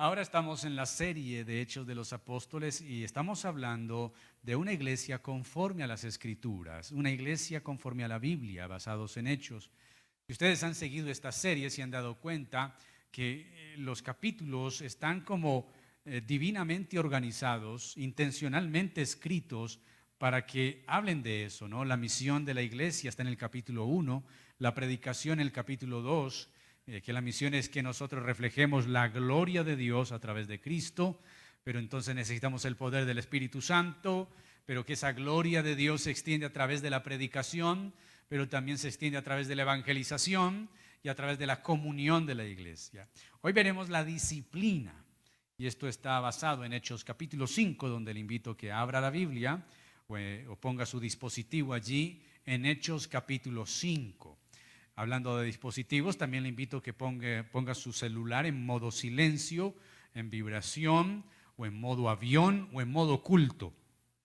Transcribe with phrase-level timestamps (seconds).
[0.00, 4.12] Ahora estamos en la serie de Hechos de los Apóstoles y estamos hablando
[4.44, 9.26] de una iglesia conforme a las Escrituras, una iglesia conforme a la Biblia, basados en
[9.26, 9.72] hechos.
[10.28, 12.76] Si ustedes han seguido esta serie, se han dado cuenta
[13.10, 15.68] que eh, los capítulos están como
[16.04, 19.80] eh, divinamente organizados, intencionalmente escritos
[20.16, 21.84] para que hablen de eso, ¿no?
[21.84, 24.22] La misión de la iglesia está en el capítulo 1,
[24.58, 26.50] la predicación en el capítulo 2,
[26.88, 31.20] que la misión es que nosotros reflejemos la gloria de Dios a través de Cristo,
[31.62, 34.30] pero entonces necesitamos el poder del Espíritu Santo,
[34.64, 37.92] pero que esa gloria de Dios se extiende a través de la predicación,
[38.28, 40.70] pero también se extiende a través de la evangelización
[41.02, 43.06] y a través de la comunión de la iglesia.
[43.42, 44.94] Hoy veremos la disciplina,
[45.58, 49.10] y esto está basado en Hechos capítulo 5, donde le invito a que abra la
[49.10, 49.62] Biblia
[50.06, 54.38] o, eh, ponga su dispositivo allí en Hechos capítulo 5.
[54.98, 59.76] Hablando de dispositivos, también le invito a que ponga, su celular en modo silencio,
[60.12, 61.24] en vibración,
[61.56, 63.72] o en modo avión, o en modo oculto.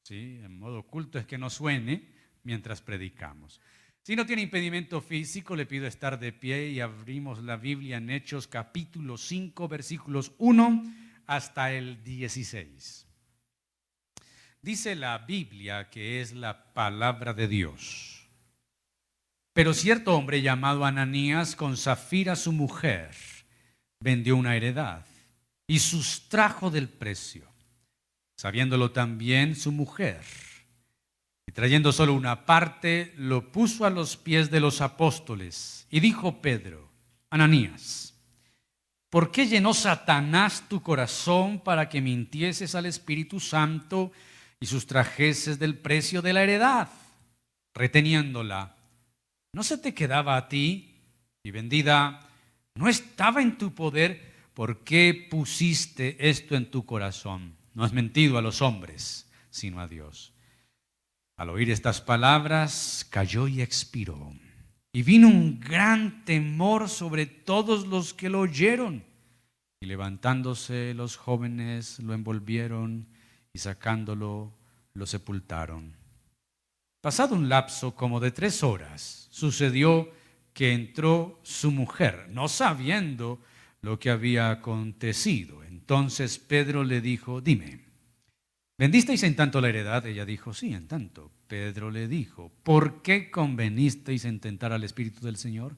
[0.02, 0.40] ¿Sí?
[0.44, 2.10] En modo oculto es que no suene
[2.42, 3.62] mientras predicamos.
[4.02, 8.10] Si no tiene impedimento físico, le pido estar de pie y abrimos la Biblia en
[8.10, 10.84] Hechos capítulo 5, versículos 1
[11.28, 13.06] hasta el 16.
[14.60, 18.13] Dice la Biblia que es la palabra de Dios.
[19.54, 23.12] Pero cierto hombre llamado Ananías con Zafira su mujer
[24.00, 25.06] vendió una heredad
[25.68, 27.44] y sustrajo del precio,
[28.36, 30.22] sabiéndolo también su mujer.
[31.46, 36.42] Y trayendo solo una parte, lo puso a los pies de los apóstoles y dijo
[36.42, 36.90] Pedro,
[37.30, 38.16] Ananías,
[39.12, 44.12] ¿por qué llenó Satanás tu corazón para que mintieses al Espíritu Santo
[44.60, 46.90] y sustrajeses del precio de la heredad,
[47.76, 48.73] reteniéndola?
[49.54, 50.96] No se te quedaba a ti
[51.44, 52.28] y vendida,
[52.76, 57.54] no estaba en tu poder, ¿por qué pusiste esto en tu corazón?
[57.76, 60.34] No has mentido a los hombres, sino a Dios.
[61.38, 64.34] Al oír estas palabras, cayó y expiró.
[64.92, 69.04] Y vino un gran temor sobre todos los que lo oyeron.
[69.82, 73.08] Y levantándose los jóvenes lo envolvieron
[73.52, 74.52] y sacándolo
[74.94, 76.03] lo sepultaron.
[77.04, 80.10] Pasado un lapso como de tres horas, sucedió
[80.54, 83.42] que entró su mujer, no sabiendo
[83.82, 85.66] lo que había acontecido.
[85.66, 87.82] Entonces Pedro le dijo, dime,
[88.78, 90.06] ¿vendisteis en tanto la heredad?
[90.06, 91.30] Ella dijo, sí, en tanto.
[91.50, 95.76] Pedro le dijo, ¿por qué convenisteis en tentar al Espíritu del Señor?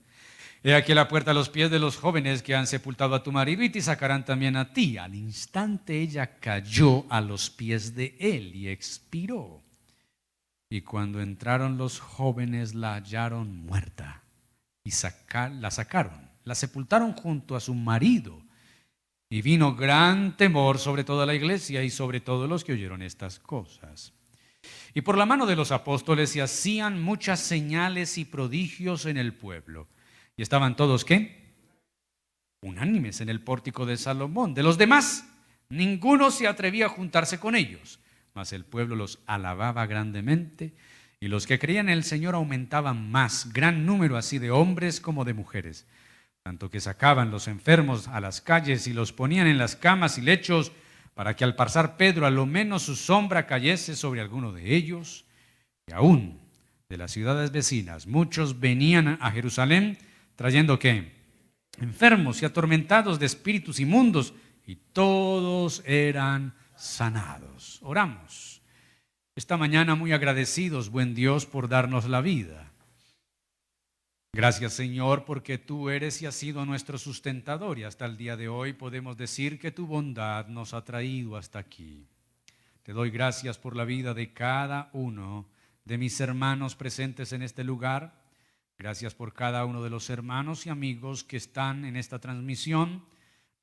[0.64, 3.32] He aquí la puerta a los pies de los jóvenes que han sepultado a tu
[3.32, 5.00] marido y te sacarán también a ti.
[5.00, 9.65] Al instante ella cayó a los pies de él y expiró.
[10.70, 14.24] Y cuando entraron los jóvenes la hallaron muerta
[14.84, 18.42] y la sacaron, la sepultaron junto a su marido.
[19.30, 23.40] Y vino gran temor sobre toda la iglesia y sobre todos los que oyeron estas
[23.40, 24.14] cosas.
[24.94, 29.34] Y por la mano de los apóstoles se hacían muchas señales y prodigios en el
[29.34, 29.88] pueblo.
[30.38, 31.44] Y estaban todos, ¿qué?
[32.62, 34.54] Unánimes en el pórtico de Salomón.
[34.54, 35.28] De los demás,
[35.70, 38.00] ninguno se atrevía a juntarse con ellos
[38.36, 40.74] mas el pueblo los alababa grandemente
[41.20, 45.24] y los que creían en el Señor aumentaban más, gran número así de hombres como
[45.24, 45.88] de mujeres,
[46.44, 50.22] tanto que sacaban los enfermos a las calles y los ponían en las camas y
[50.22, 50.72] lechos
[51.16, 55.26] para que al pasar Pedro a lo menos su sombra cayese sobre alguno de ellos.
[55.88, 56.38] Y aún
[56.90, 59.98] de las ciudades vecinas muchos venían a Jerusalén
[60.36, 61.14] trayendo qué?
[61.80, 64.34] Enfermos y atormentados de espíritus inmundos
[64.68, 67.80] y todos eran sanados.
[67.82, 68.62] Oramos.
[69.36, 72.72] Esta mañana muy agradecidos, buen Dios, por darnos la vida.
[74.36, 78.50] Gracias Señor porque tú eres y has sido nuestro sustentador y hasta el día de
[78.50, 82.06] hoy podemos decir que tu bondad nos ha traído hasta aquí.
[82.84, 85.48] Te doy gracias por la vida de cada uno
[85.86, 88.22] de mis hermanos presentes en este lugar.
[88.78, 93.06] Gracias por cada uno de los hermanos y amigos que están en esta transmisión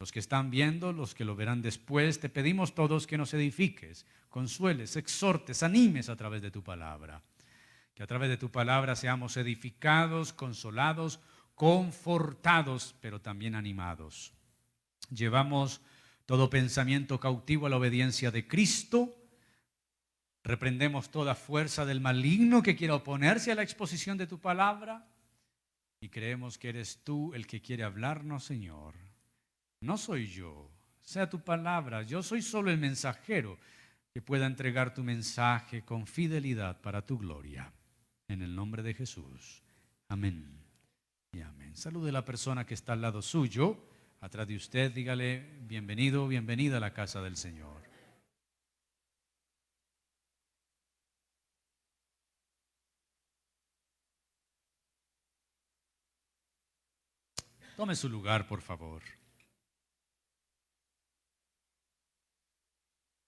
[0.03, 4.05] los que están viendo, los que lo verán después, te pedimos todos que nos edifiques,
[4.31, 7.23] consueles, exhortes, animes a través de tu palabra.
[7.95, 11.21] Que a través de tu palabra seamos edificados, consolados,
[11.55, 14.33] confortados, pero también animados.
[15.09, 15.81] Llevamos
[16.27, 19.15] todo pensamiento cautivo a la obediencia de Cristo.
[20.43, 25.07] Reprendemos toda fuerza del maligno que quiera oponerse a la exposición de tu palabra.
[26.01, 29.12] Y creemos que eres tú el que quiere hablarnos, Señor.
[29.83, 30.71] No soy yo,
[31.01, 33.59] sea tu palabra, yo soy solo el mensajero
[34.15, 37.73] que pueda entregar tu mensaje con fidelidad para tu gloria.
[38.29, 39.61] En el nombre de Jesús.
[40.09, 40.57] Amén.
[41.33, 41.75] Y amén.
[41.75, 43.77] Salude a la persona que está al lado suyo.
[44.21, 47.83] atrás de usted, dígale, bienvenido, bienvenida a la casa del Señor.
[57.77, 59.03] Tome su lugar, por favor.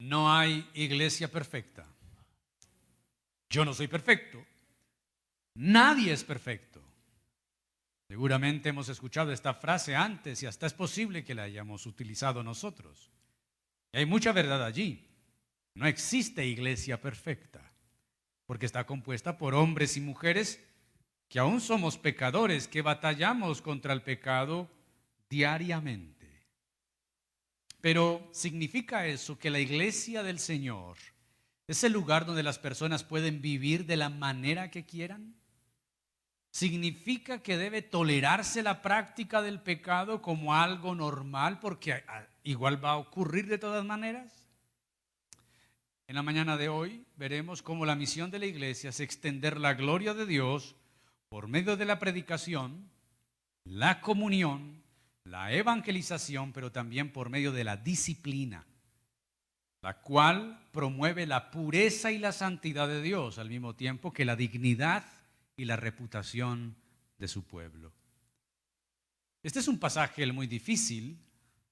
[0.04, 1.86] No hay iglesia perfecta.
[3.48, 4.44] Yo no soy perfecto.
[5.54, 6.82] Nadie es perfecto.
[8.10, 13.10] Seguramente hemos escuchado esta frase antes y hasta es posible que la hayamos utilizado nosotros.
[13.94, 15.08] Y hay mucha verdad allí.
[15.74, 17.62] No existe iglesia perfecta,
[18.44, 20.62] porque está compuesta por hombres y mujeres
[21.30, 24.70] que aún somos pecadores, que batallamos contra el pecado
[25.30, 26.13] diariamente.
[27.84, 30.96] Pero ¿significa eso que la iglesia del Señor
[31.66, 35.34] es el lugar donde las personas pueden vivir de la manera que quieran?
[36.50, 42.02] ¿Significa que debe tolerarse la práctica del pecado como algo normal porque
[42.42, 44.48] igual va a ocurrir de todas maneras?
[46.06, 49.74] En la mañana de hoy veremos cómo la misión de la iglesia es extender la
[49.74, 50.74] gloria de Dios
[51.28, 52.88] por medio de la predicación,
[53.64, 54.83] la comunión,
[55.24, 58.66] la evangelización, pero también por medio de la disciplina,
[59.80, 64.36] la cual promueve la pureza y la santidad de Dios al mismo tiempo que la
[64.36, 65.04] dignidad
[65.56, 66.76] y la reputación
[67.18, 67.92] de su pueblo.
[69.42, 71.18] Este es un pasaje muy difícil.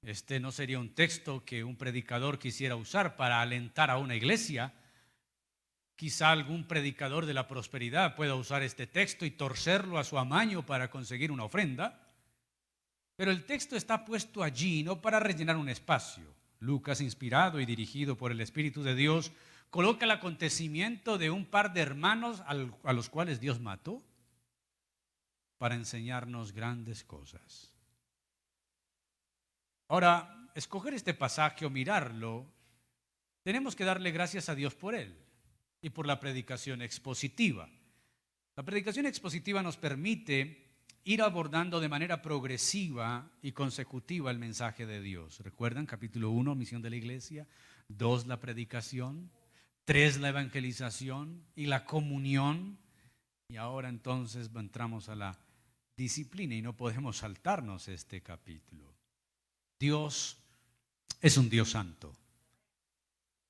[0.02, 4.74] Este no sería un texto que un predicador quisiera usar para alentar a una iglesia.
[5.96, 10.66] Quizá algún predicador de la prosperidad pueda usar este texto y torcerlo a su amaño
[10.66, 12.01] para conseguir una ofrenda.
[13.22, 16.24] Pero el texto está puesto allí no para rellenar un espacio.
[16.58, 19.30] Lucas, inspirado y dirigido por el Espíritu de Dios,
[19.70, 24.02] coloca el acontecimiento de un par de hermanos a los cuales Dios mató
[25.56, 27.72] para enseñarnos grandes cosas.
[29.86, 32.52] Ahora, escoger este pasaje o mirarlo,
[33.44, 35.16] tenemos que darle gracias a Dios por él
[35.80, 37.70] y por la predicación expositiva.
[38.56, 40.61] La predicación expositiva nos permite
[41.04, 45.40] ir abordando de manera progresiva y consecutiva el mensaje de Dios.
[45.40, 47.46] ¿Recuerdan capítulo 1, misión de la iglesia?
[47.88, 49.30] 2, la predicación.
[49.84, 52.78] Tres, la evangelización y la comunión.
[53.48, 55.38] Y ahora entonces entramos a la
[55.96, 58.94] disciplina y no podemos saltarnos este capítulo.
[59.78, 60.38] Dios
[61.20, 62.16] es un Dios santo.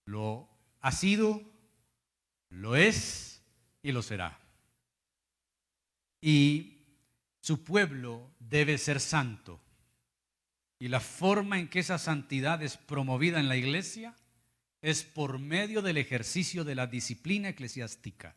[0.06, 0.48] Lo
[0.80, 1.42] ha sido,
[2.48, 3.42] lo es
[3.82, 4.38] y lo será.
[6.20, 6.81] Y
[7.42, 9.60] su pueblo debe ser santo.
[10.78, 14.14] Y la forma en que esa santidad es promovida en la iglesia
[14.80, 18.36] es por medio del ejercicio de la disciplina eclesiástica.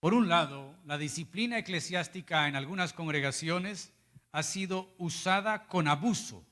[0.00, 3.92] Por un lado, la disciplina eclesiástica en algunas congregaciones
[4.32, 6.44] ha sido usada con abuso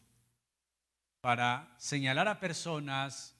[1.21, 3.37] para señalar a personas,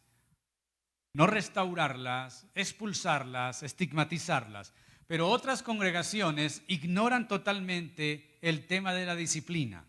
[1.13, 4.73] no restaurarlas, expulsarlas, estigmatizarlas.
[5.06, 9.85] Pero otras congregaciones ignoran totalmente el tema de la disciplina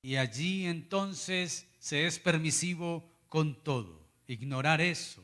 [0.00, 5.22] y allí entonces se es permisivo con todo ignorar eso,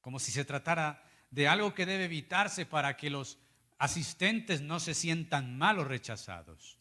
[0.00, 3.38] como si se tratara de algo que debe evitarse para que los
[3.78, 6.78] asistentes no se sientan mal o rechazados.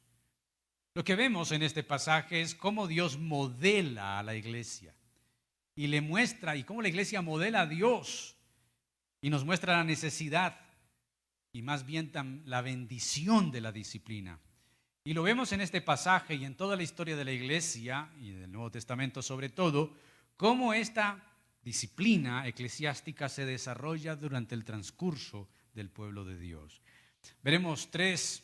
[0.94, 4.94] Lo que vemos en este pasaje es cómo Dios modela a la iglesia
[5.75, 8.35] y le muestra, y cómo la iglesia modela a Dios
[9.21, 10.59] y nos muestra la necesidad
[11.51, 12.11] y más bien
[12.45, 14.39] la bendición de la disciplina.
[15.03, 18.31] Y lo vemos en este pasaje y en toda la historia de la iglesia y
[18.31, 19.95] del Nuevo Testamento sobre todo,
[20.37, 21.23] cómo esta
[21.63, 26.81] disciplina eclesiástica se desarrolla durante el transcurso del pueblo de Dios.
[27.41, 28.44] Veremos tres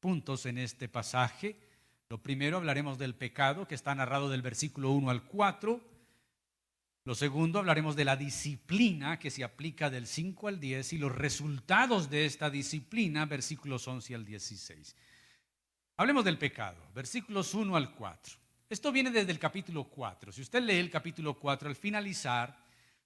[0.00, 1.60] puntos en este pasaje.
[2.08, 5.89] Lo primero hablaremos del pecado, que está narrado del versículo 1 al 4.
[7.10, 11.10] Lo segundo hablaremos de la disciplina que se aplica del 5 al 10 y los
[11.10, 14.94] resultados de esta disciplina, versículos 11 al 16.
[15.96, 18.34] Hablemos del pecado, versículos 1 al 4.
[18.68, 20.30] Esto viene desde el capítulo 4.
[20.30, 22.56] Si usted lee el capítulo 4, al finalizar,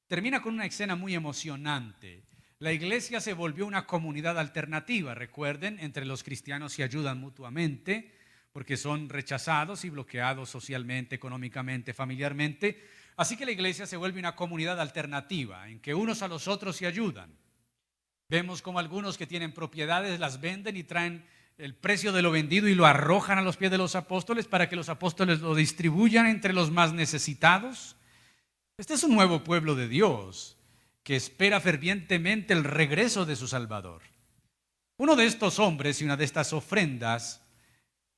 [0.07, 2.25] termina con una escena muy emocionante.
[2.59, 8.13] La iglesia se volvió una comunidad alternativa, recuerden, entre los cristianos se ayudan mutuamente
[8.53, 12.81] porque son rechazados y bloqueados socialmente, económicamente, familiarmente.
[13.17, 16.77] Así que la iglesia se vuelve una comunidad alternativa en que unos a los otros
[16.77, 17.31] se ayudan.
[18.29, 21.25] Vemos como algunos que tienen propiedades las venden y traen
[21.57, 24.69] el precio de lo vendido y lo arrojan a los pies de los apóstoles para
[24.69, 27.97] que los apóstoles lo distribuyan entre los más necesitados.
[28.77, 30.57] Este es un nuevo pueblo de Dios
[31.05, 34.03] que espera fervientemente el regreso de su Salvador.
[34.97, 37.43] Uno de estos hombres y una de estas ofrendas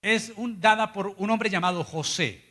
[0.00, 2.45] es dada por un hombre llamado José.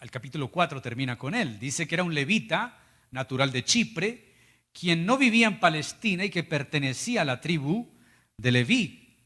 [0.00, 1.58] El capítulo 4 termina con él.
[1.58, 2.78] Dice que era un levita
[3.10, 4.28] natural de Chipre,
[4.72, 7.88] quien no vivía en Palestina y que pertenecía a la tribu
[8.36, 9.16] de Leví,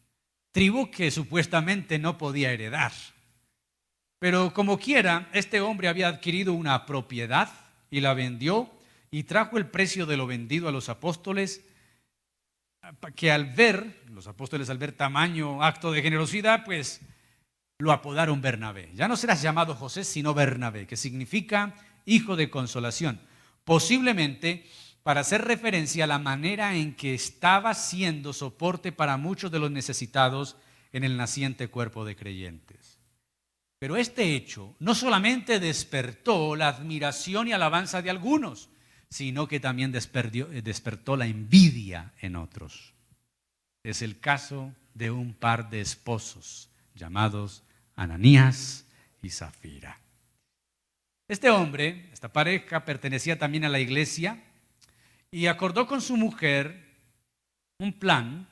[0.51, 2.93] tribu que supuestamente no podía heredar.
[4.19, 7.51] Pero como quiera, este hombre había adquirido una propiedad
[7.91, 8.71] y la vendió
[9.11, 11.63] y trajo el precio de lo vendido a los apóstoles,
[13.15, 17.01] que al ver, los apóstoles al ver tamaño, acto de generosidad, pues
[17.79, 18.91] lo apodaron Bernabé.
[18.95, 21.75] Ya no serás llamado José, sino Bernabé, que significa
[22.07, 23.21] hijo de consolación.
[23.65, 24.67] Posiblemente
[25.03, 29.71] para hacer referencia a la manera en que estaba siendo soporte para muchos de los
[29.71, 30.57] necesitados
[30.93, 32.99] en el naciente cuerpo de creyentes.
[33.81, 38.69] Pero este hecho no solamente despertó la admiración y alabanza de algunos,
[39.11, 42.93] sino que también eh, despertó la envidia en otros.
[43.83, 47.63] Es el caso de un par de esposos llamados
[47.97, 48.85] Ananías
[49.23, 49.99] y Zafira.
[51.29, 54.39] Este hombre, esta pareja, pertenecía también a la iglesia
[55.31, 56.85] y acordó con su mujer
[57.79, 58.47] un plan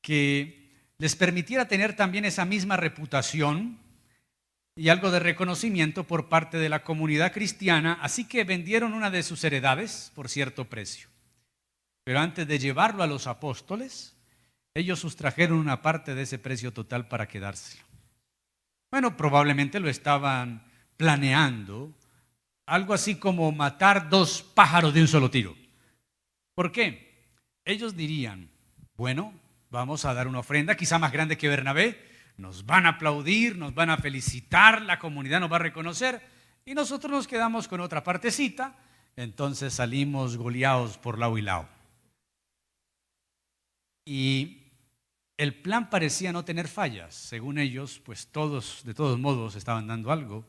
[0.00, 3.78] que les permitiera tener también esa misma reputación
[4.76, 9.22] y algo de reconocimiento por parte de la comunidad cristiana, así que vendieron una de
[9.22, 11.08] sus heredades por cierto precio.
[12.04, 14.14] Pero antes de llevarlo a los apóstoles,
[14.74, 17.84] ellos sustrajeron una parte de ese precio total para quedárselo.
[18.90, 20.62] Bueno, probablemente lo estaban
[20.96, 21.92] planeando,
[22.66, 25.56] algo así como matar dos pájaros de un solo tiro.
[26.54, 27.12] ¿Por qué?
[27.64, 28.48] Ellos dirían,
[28.96, 29.32] bueno,
[29.70, 32.00] vamos a dar una ofrenda, quizá más grande que Bernabé,
[32.36, 36.20] nos van a aplaudir, nos van a felicitar, la comunidad nos va a reconocer
[36.64, 38.74] y nosotros nos quedamos con otra partecita,
[39.16, 41.68] entonces salimos goleados por lado y lado.
[44.06, 44.63] Y
[45.36, 50.12] el plan parecía no tener fallas, según ellos, pues todos, de todos modos, estaban dando
[50.12, 50.44] algo.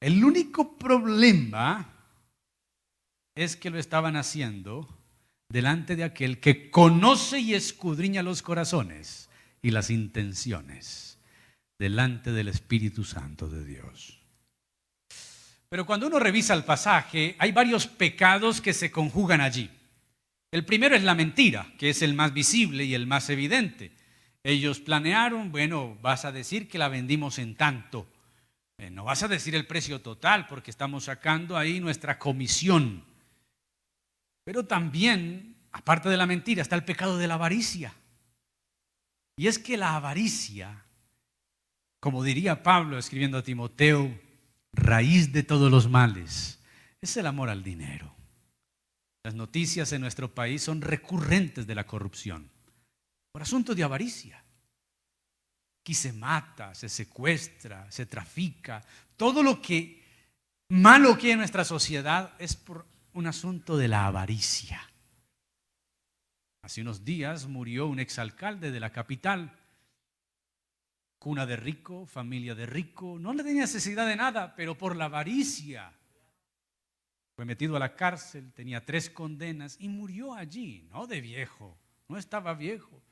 [0.00, 1.92] El único problema
[3.34, 4.88] es que lo estaban haciendo
[5.48, 9.28] delante de aquel que conoce y escudriña los corazones
[9.62, 11.18] y las intenciones
[11.78, 14.18] delante del Espíritu Santo de Dios.
[15.68, 19.70] Pero cuando uno revisa el pasaje, hay varios pecados que se conjugan allí.
[20.50, 23.92] El primero es la mentira, que es el más visible y el más evidente.
[24.46, 28.06] Ellos planearon, bueno, vas a decir que la vendimos en tanto.
[28.78, 33.02] Eh, no vas a decir el precio total porque estamos sacando ahí nuestra comisión.
[34.44, 37.92] Pero también, aparte de la mentira, está el pecado de la avaricia.
[39.36, 40.80] Y es que la avaricia,
[41.98, 44.16] como diría Pablo escribiendo a Timoteo,
[44.72, 46.60] raíz de todos los males,
[47.00, 48.14] es el amor al dinero.
[49.24, 52.48] Las noticias en nuestro país son recurrentes de la corrupción,
[53.36, 54.42] por asunto de avaricia.
[55.82, 58.82] Aquí se mata, se secuestra, se trafica.
[59.14, 60.02] Todo lo que
[60.70, 64.80] malo que hay en nuestra sociedad es por un asunto de la avaricia.
[66.62, 69.54] Hace unos días murió un exalcalde de la capital,
[71.18, 75.04] cuna de rico, familia de rico, no le tenía necesidad de nada, pero por la
[75.04, 75.92] avaricia
[77.34, 81.76] fue metido a la cárcel, tenía tres condenas y murió allí, no de viejo,
[82.08, 83.02] no estaba viejo.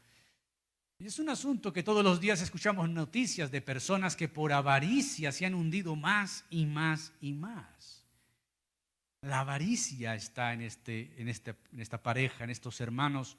[1.05, 5.33] Y es un asunto que todos los días escuchamos noticias de personas que por avaricia
[5.33, 8.07] se han hundido más y más y más.
[9.21, 13.37] La avaricia está en, este, en, este, en esta pareja, en estos hermanos.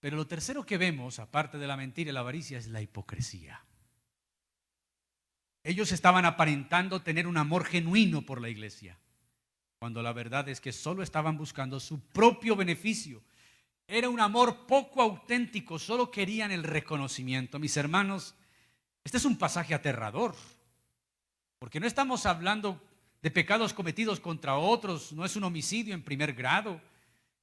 [0.00, 3.62] Pero lo tercero que vemos, aparte de la mentira y la avaricia, es la hipocresía.
[5.62, 8.98] Ellos estaban aparentando tener un amor genuino por la iglesia,
[9.78, 13.22] cuando la verdad es que solo estaban buscando su propio beneficio.
[13.88, 17.58] Era un amor poco auténtico, solo querían el reconocimiento.
[17.60, 18.34] Mis hermanos,
[19.04, 20.34] este es un pasaje aterrador,
[21.60, 22.82] porque no estamos hablando
[23.22, 26.80] de pecados cometidos contra otros, no es un homicidio en primer grado.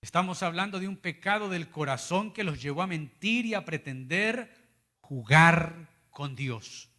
[0.01, 4.53] Estamos hablando de un pecado del corazón que los llevó a mentir y a pretender
[4.99, 6.89] jugar con Dios.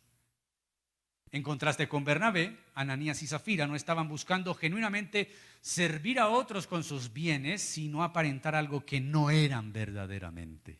[1.34, 6.84] En contraste con Bernabé, Ananías y Zafira no estaban buscando genuinamente servir a otros con
[6.84, 10.78] sus bienes, sino aparentar algo que no eran verdaderamente.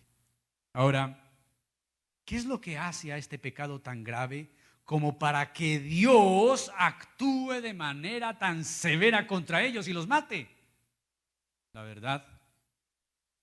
[0.73, 1.29] Ahora,
[2.25, 4.49] ¿qué es lo que hace a este pecado tan grave?
[4.85, 10.47] como para que Dios actúe de manera tan severa contra ellos y los mate.
[11.73, 12.27] La verdad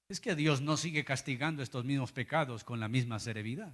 [0.07, 3.73] es que Dios no sigue castigando estos mismos pecados con la misma severidad.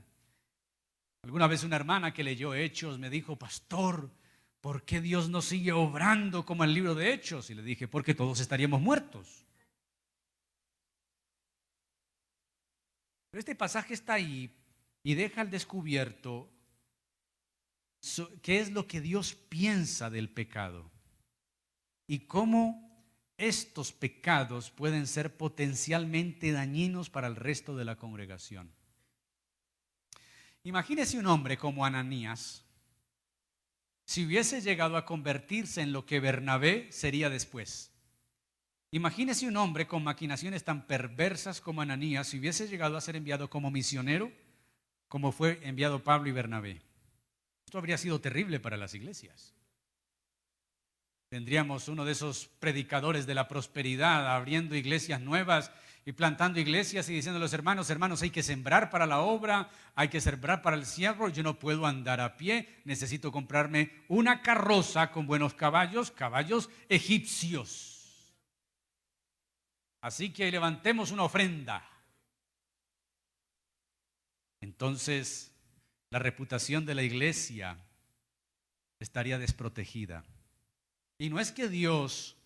[1.23, 4.09] Alguna vez una hermana que leyó Hechos me dijo, pastor,
[4.61, 7.49] ¿por qué Dios no sigue obrando como el libro de Hechos?
[7.49, 9.45] Y le dije, porque todos estaríamos muertos.
[13.29, 14.55] Pero este pasaje está ahí
[15.03, 16.49] y deja al descubierto
[18.41, 20.89] qué es lo que Dios piensa del pecado
[22.07, 22.87] y cómo
[23.37, 28.71] estos pecados pueden ser potencialmente dañinos para el resto de la congregación.
[30.67, 32.65] Imagínese un hombre como Ananías,
[34.03, 37.93] si hubiese llegado a convertirse en lo que Bernabé sería después.
[38.91, 43.49] Imagínese un hombre con maquinaciones tan perversas como Ananías, si hubiese llegado a ser enviado
[43.49, 44.29] como misionero,
[45.07, 46.81] como fue enviado Pablo y Bernabé.
[47.65, 49.53] Esto habría sido terrible para las iglesias.
[51.29, 55.71] Tendríamos uno de esos predicadores de la prosperidad abriendo iglesias nuevas
[56.07, 59.69] y plantando iglesias y diciendo a los hermanos, hermanos, hay que sembrar para la obra,
[59.93, 64.41] hay que sembrar para el cierro, yo no puedo andar a pie, necesito comprarme una
[64.41, 68.33] carroza con buenos caballos, caballos egipcios.
[69.99, 71.85] Así que levantemos una ofrenda.
[74.61, 75.53] Entonces,
[76.09, 77.79] la reputación de la iglesia
[79.01, 80.23] estaría desprotegida.
[81.17, 82.37] Y no es que Dios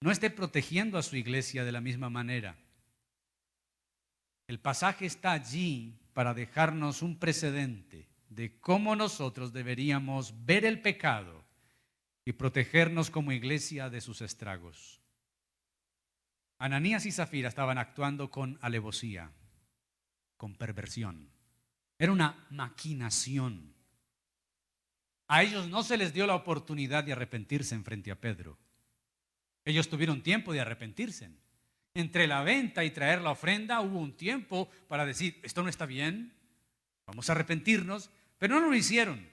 [0.00, 2.56] no esté protegiendo a su iglesia de la misma manera.
[4.48, 11.44] El pasaje está allí para dejarnos un precedente de cómo nosotros deberíamos ver el pecado
[12.24, 15.02] y protegernos como iglesia de sus estragos.
[16.56, 19.30] Ananías y Zafira estaban actuando con alevosía,
[20.38, 21.30] con perversión.
[21.98, 23.74] Era una maquinación.
[25.26, 28.58] A ellos no se les dio la oportunidad de arrepentirse en frente a Pedro.
[29.66, 31.30] Ellos tuvieron tiempo de arrepentirse.
[31.98, 35.84] Entre la venta y traer la ofrenda hubo un tiempo para decir, esto no está
[35.84, 36.32] bien,
[37.04, 39.28] vamos a arrepentirnos, pero no lo hicieron.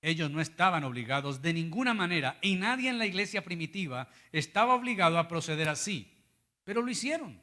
[0.00, 5.18] Ellos no estaban obligados de ninguna manera y nadie en la iglesia primitiva estaba obligado
[5.18, 6.10] a proceder así,
[6.64, 7.38] pero lo hicieron.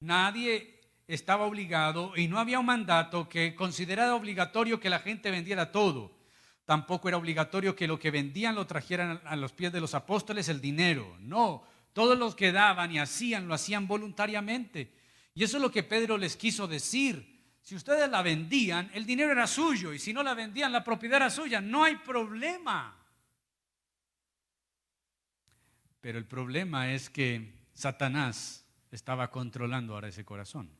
[0.00, 5.70] Nadie estaba obligado y no había un mandato que considerara obligatorio que la gente vendiera
[5.70, 6.17] todo.
[6.68, 10.50] Tampoco era obligatorio que lo que vendían lo trajeran a los pies de los apóstoles
[10.50, 11.16] el dinero.
[11.18, 14.92] No, todos los que daban y hacían lo hacían voluntariamente.
[15.32, 17.56] Y eso es lo que Pedro les quiso decir.
[17.62, 21.16] Si ustedes la vendían, el dinero era suyo y si no la vendían, la propiedad
[21.16, 21.62] era suya.
[21.62, 22.94] No hay problema.
[26.02, 30.77] Pero el problema es que Satanás estaba controlando ahora ese corazón.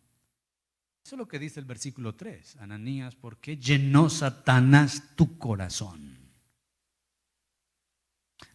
[1.08, 2.56] Eso es lo que dice el versículo 3.
[2.56, 6.18] Ananías, ¿por qué llenó Satanás tu corazón?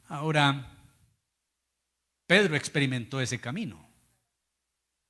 [0.09, 0.71] Ahora,
[2.27, 3.83] Pedro experimentó ese camino.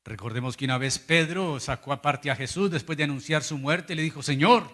[0.05, 3.97] Recordemos que una vez Pedro sacó aparte a Jesús después de anunciar su muerte y
[3.97, 4.71] le dijo, Señor,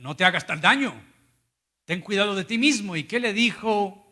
[0.00, 0.92] no te hagas tal daño,
[1.84, 2.96] ten cuidado de ti mismo.
[2.96, 4.04] ¿Y qué le dijo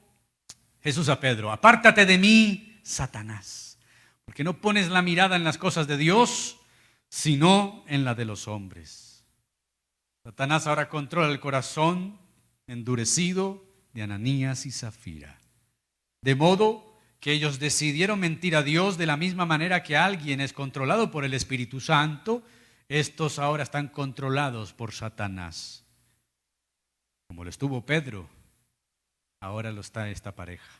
[0.85, 1.51] Jesús a Pedro?
[1.51, 3.77] Apártate de mí, Satanás,
[4.25, 6.60] porque no pones la mirada en las cosas de Dios,
[7.11, 9.25] sino en la de los hombres.
[10.25, 12.17] Satanás ahora controla el corazón
[12.67, 15.39] endurecido de Ananías y Zafira.
[16.23, 16.87] De modo
[17.19, 21.25] que ellos decidieron mentir a Dios de la misma manera que alguien es controlado por
[21.25, 22.43] el Espíritu Santo,
[22.89, 25.85] estos ahora están controlados por Satanás.
[27.29, 28.29] Como lo estuvo Pedro,
[29.41, 30.71] ahora lo está esta pareja.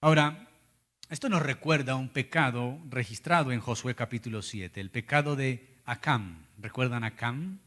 [0.00, 0.48] Ahora,
[1.12, 6.38] esto nos recuerda un pecado registrado en Josué capítulo 7, el pecado de Acam.
[6.58, 7.58] ¿Recuerdan Acam?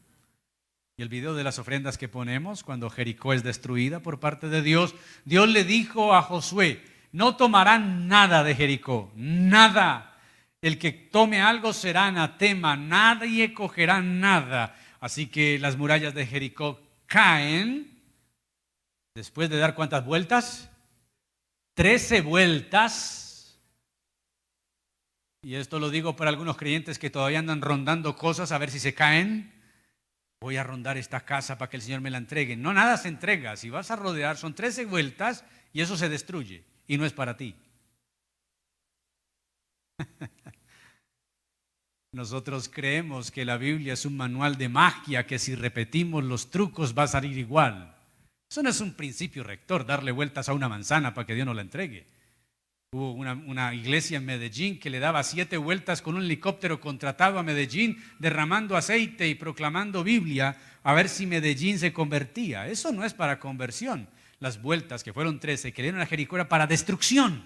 [0.96, 4.62] Y el video de las ofrendas que ponemos cuando Jericó es destruida por parte de
[4.62, 4.96] Dios.
[5.24, 6.82] Dios le dijo a Josué,
[7.12, 10.18] no tomarán nada de Jericó, nada.
[10.60, 14.74] El que tome algo será anatema, nadie cogerá nada.
[14.98, 17.92] Así que las murallas de Jericó caen
[19.14, 20.68] después de dar cuántas vueltas?
[21.74, 23.25] Trece vueltas
[25.46, 28.80] y esto lo digo para algunos creyentes que todavía andan rondando cosas a ver si
[28.80, 29.52] se caen.
[30.40, 32.56] Voy a rondar esta casa para que el Señor me la entregue.
[32.56, 33.56] No, nada se entrega.
[33.56, 36.64] Si vas a rodear, son 13 vueltas y eso se destruye.
[36.88, 37.54] Y no es para ti.
[42.12, 46.92] Nosotros creemos que la Biblia es un manual de magia que si repetimos los trucos
[46.98, 47.94] va a salir igual.
[48.50, 51.54] Eso no es un principio rector, darle vueltas a una manzana para que Dios nos
[51.54, 52.15] la entregue.
[52.92, 57.42] Hubo una, iglesia en Medellín que le daba siete vueltas con un helicóptero contratado a
[57.42, 62.68] Medellín, derramando aceite y proclamando Biblia a ver si Medellín se convertía.
[62.68, 64.08] Eso no es para conversión.
[64.38, 67.42] Las vueltas, que fueron trece, que dieron a Jericó era para destrucción.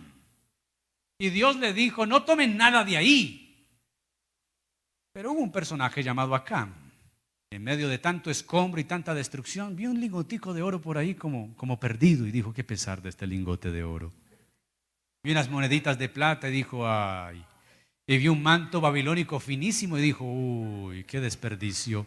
[1.18, 3.66] Y Dios le dijo, no tomen nada de ahí.
[5.12, 6.74] Pero hubo un personaje llamado Acán.
[7.50, 11.14] En medio de tanto escombro y tanta destrucción, vio un lingotico de oro por ahí
[11.14, 14.12] como, como perdido y dijo, qué pesar de este lingote de oro.
[15.22, 17.44] Vi unas moneditas de plata y dijo, ay.
[18.06, 22.06] Y vio un manto babilónico finísimo y dijo, uy, qué desperdicio.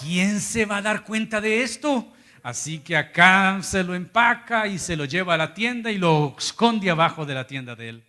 [0.00, 2.12] ¿quién se va a dar cuenta de esto?
[2.42, 6.36] Así que acá se lo empaca y se lo lleva a la tienda y lo
[6.38, 8.04] esconde abajo de la tienda de él.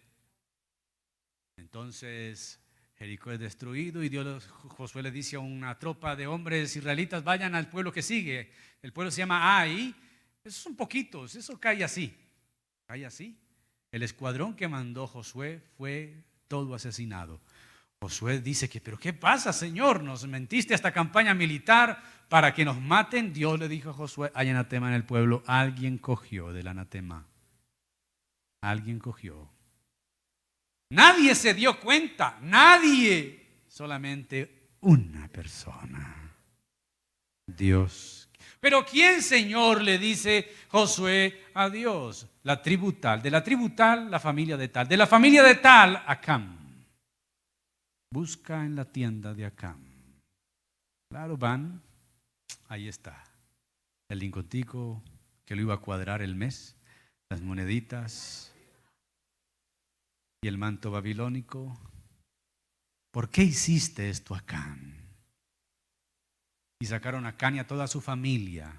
[1.57, 2.59] Entonces
[2.97, 7.55] Jericó es destruido y Dios, Josué le dice a una tropa de hombres israelitas, vayan
[7.55, 8.51] al pueblo que sigue.
[8.81, 9.95] El pueblo se llama Ai.
[10.43, 12.13] Esos son poquitos, eso cae así.
[12.85, 13.37] Cae así.
[13.95, 17.39] El escuadrón que mandó Josué fue todo asesinado.
[18.01, 20.03] Josué dice que, pero ¿qué pasa, Señor?
[20.03, 23.31] Nos mentiste esta campaña militar para que nos maten.
[23.31, 25.43] Dios le dijo a Josué, hay anatema en el pueblo.
[25.47, 27.25] Alguien cogió del anatema.
[28.59, 29.47] Alguien cogió.
[30.89, 33.47] Nadie se dio cuenta, nadie.
[33.69, 36.33] Solamente una persona.
[37.47, 38.24] Dios.
[38.65, 39.83] Pero ¿quién, Señor?
[39.83, 42.25] Le dice Josué a Dios.
[42.41, 43.21] La tribu tal.
[43.21, 44.87] De la tribu tal, la familia de tal.
[44.87, 46.57] De la familia de tal, Acam.
[48.11, 49.77] Busca en la tienda de Acam.
[51.11, 51.79] Claro, van.
[52.67, 53.23] Ahí está.
[54.09, 54.99] El lingotico
[55.45, 56.75] que lo iba a cuadrar el mes.
[57.29, 58.51] Las moneditas.
[60.41, 61.79] Y el manto babilónico.
[63.11, 64.94] ¿Por qué hiciste esto, Acam?
[66.85, 68.71] Y sacaron a y a toda su familia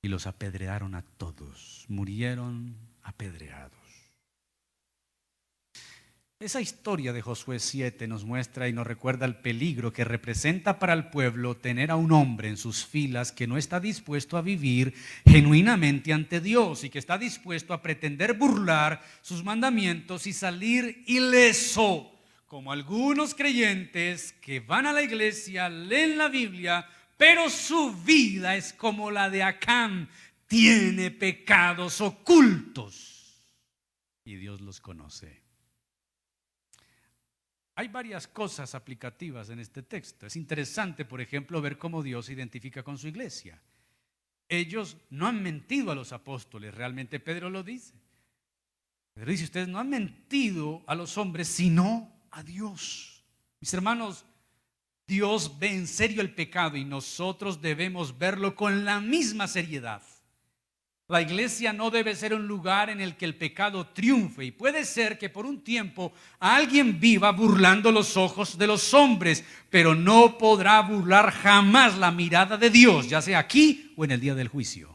[0.00, 1.84] y los apedrearon a todos.
[1.88, 3.76] Murieron apedreados.
[6.40, 10.94] Esa historia de Josué 7 nos muestra y nos recuerda el peligro que representa para
[10.94, 14.94] el pueblo tener a un hombre en sus filas que no está dispuesto a vivir
[15.26, 22.13] genuinamente ante Dios y que está dispuesto a pretender burlar sus mandamientos y salir ileso,
[22.54, 28.72] como algunos creyentes que van a la iglesia, leen la Biblia, pero su vida es
[28.72, 30.08] como la de Acán,
[30.46, 33.42] tiene pecados ocultos
[34.24, 35.42] y Dios los conoce.
[37.74, 40.24] Hay varias cosas aplicativas en este texto.
[40.24, 43.60] Es interesante, por ejemplo, ver cómo Dios se identifica con su iglesia.
[44.48, 47.94] Ellos no han mentido a los apóstoles, realmente Pedro lo dice.
[49.12, 53.24] Pedro dice, ustedes no han mentido a los hombres, sino a Dios.
[53.60, 54.24] Mis hermanos,
[55.06, 60.02] Dios ve en serio el pecado y nosotros debemos verlo con la misma seriedad.
[61.06, 64.84] La iglesia no debe ser un lugar en el que el pecado triunfe y puede
[64.84, 70.38] ser que por un tiempo alguien viva burlando los ojos de los hombres, pero no
[70.38, 74.48] podrá burlar jamás la mirada de Dios, ya sea aquí o en el día del
[74.48, 74.93] juicio.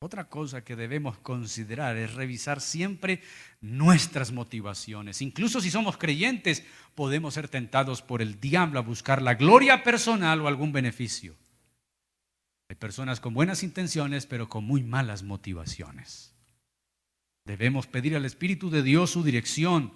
[0.00, 3.20] Otra cosa que debemos considerar es revisar siempre
[3.60, 5.20] nuestras motivaciones.
[5.22, 6.62] Incluso si somos creyentes,
[6.94, 11.34] podemos ser tentados por el diablo a buscar la gloria personal o algún beneficio.
[12.68, 16.32] Hay personas con buenas intenciones, pero con muy malas motivaciones.
[17.44, 19.92] Debemos pedir al Espíritu de Dios su dirección,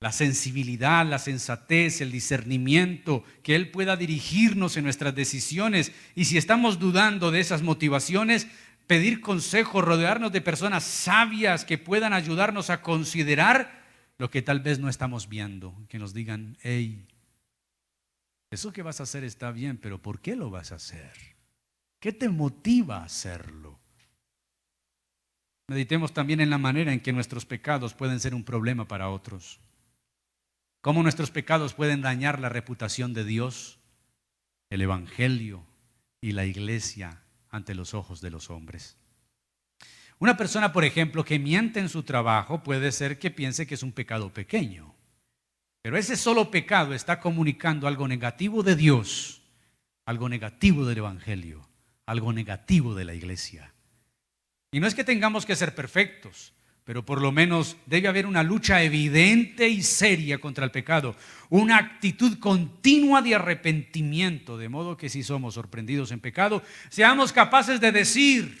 [0.00, 5.92] la sensibilidad, la sensatez, el discernimiento, que Él pueda dirigirnos en nuestras decisiones.
[6.14, 8.48] Y si estamos dudando de esas motivaciones,
[8.86, 13.82] pedir consejo, rodearnos de personas sabias que puedan ayudarnos a considerar
[14.18, 17.06] lo que tal vez no estamos viendo, que nos digan, hey,
[18.50, 21.12] eso que vas a hacer está bien, pero ¿por qué lo vas a hacer?
[21.98, 23.78] ¿Qué te motiva a hacerlo?
[25.66, 29.58] Meditemos también en la manera en que nuestros pecados pueden ser un problema para otros.
[30.82, 33.78] Cómo nuestros pecados pueden dañar la reputación de Dios,
[34.68, 35.64] el Evangelio
[36.20, 37.23] y la iglesia
[37.54, 38.96] ante los ojos de los hombres.
[40.18, 43.82] Una persona, por ejemplo, que miente en su trabajo puede ser que piense que es
[43.82, 44.94] un pecado pequeño,
[45.82, 49.42] pero ese solo pecado está comunicando algo negativo de Dios,
[50.06, 51.66] algo negativo del Evangelio
[52.06, 53.72] algo negativo de la iglesia.
[54.72, 56.52] Y no es que tengamos que ser perfectos,
[56.84, 61.16] pero por lo menos debe haber una lucha evidente y seria contra el pecado,
[61.48, 67.80] una actitud continua de arrepentimiento, de modo que si somos sorprendidos en pecado, seamos capaces
[67.80, 68.58] de decir,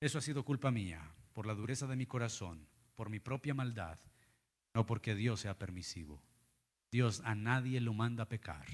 [0.00, 1.02] eso ha sido culpa mía,
[1.34, 3.98] por la dureza de mi corazón, por mi propia maldad,
[4.72, 6.22] no porque Dios sea permisivo.
[6.90, 8.66] Dios a nadie lo manda a pecar.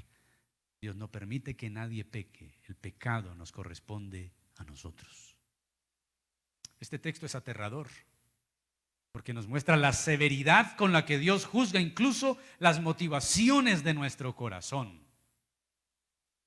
[0.81, 2.61] Dios no permite que nadie peque.
[2.64, 5.37] El pecado nos corresponde a nosotros.
[6.79, 7.88] Este texto es aterrador
[9.14, 14.35] porque nos muestra la severidad con la que Dios juzga incluso las motivaciones de nuestro
[14.35, 15.07] corazón.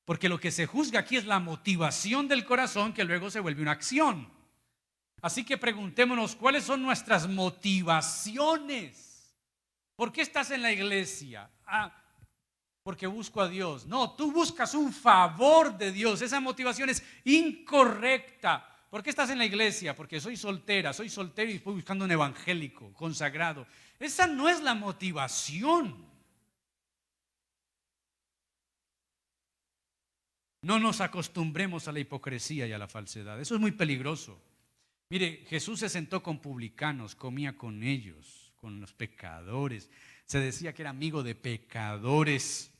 [0.03, 3.61] Porque lo que se juzga aquí es la motivación del corazón que luego se vuelve
[3.61, 4.29] una acción.
[5.21, 9.33] Así que preguntémonos cuáles son nuestras motivaciones.
[9.95, 11.49] ¿Por qué estás en la iglesia?
[11.65, 11.95] Ah,
[12.83, 13.85] porque busco a Dios.
[13.85, 16.21] No, tú buscas un favor de Dios.
[16.21, 18.76] Esa motivación es incorrecta.
[18.89, 19.95] ¿Por qué estás en la iglesia?
[19.95, 23.67] Porque soy soltera, soy soltero y estoy buscando un evangélico consagrado.
[23.99, 26.05] Esa no es la motivación.
[30.61, 33.39] No nos acostumbremos a la hipocresía y a la falsedad.
[33.39, 34.41] Eso es muy peligroso.
[35.09, 39.89] Mire, Jesús se sentó con publicanos, comía con ellos, con los pecadores.
[40.25, 42.71] Se decía que era amigo de pecadores.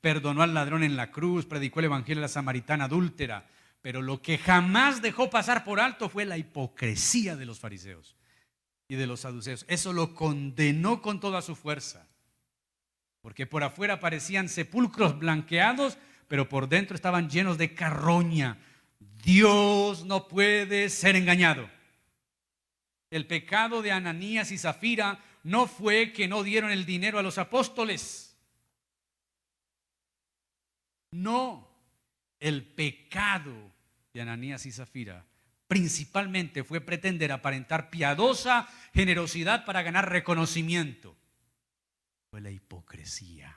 [0.00, 3.48] Perdonó al ladrón en la cruz, predicó el evangelio a la samaritana adúltera.
[3.82, 8.16] Pero lo que jamás dejó pasar por alto fue la hipocresía de los fariseos
[8.86, 9.64] y de los saduceos.
[9.68, 12.06] Eso lo condenó con toda su fuerza.
[13.20, 18.58] Porque por afuera parecían sepulcros blanqueados, pero por dentro estaban llenos de carroña.
[19.24, 21.68] Dios no puede ser engañado.
[23.10, 27.36] El pecado de Ananías y Zafira no fue que no dieron el dinero a los
[27.36, 28.36] apóstoles.
[31.10, 31.68] No,
[32.38, 33.71] el pecado
[34.12, 35.24] de Ananías y Zafira
[35.72, 41.16] principalmente fue pretender aparentar piadosa generosidad para ganar reconocimiento.
[42.30, 43.56] Fue la hipocresía.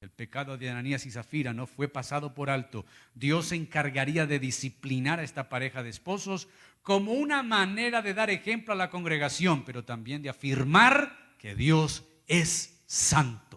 [0.00, 2.86] El pecado de Ananías y Zafira no fue pasado por alto.
[3.14, 6.46] Dios se encargaría de disciplinar a esta pareja de esposos
[6.82, 12.04] como una manera de dar ejemplo a la congregación, pero también de afirmar que Dios
[12.28, 13.49] es santo.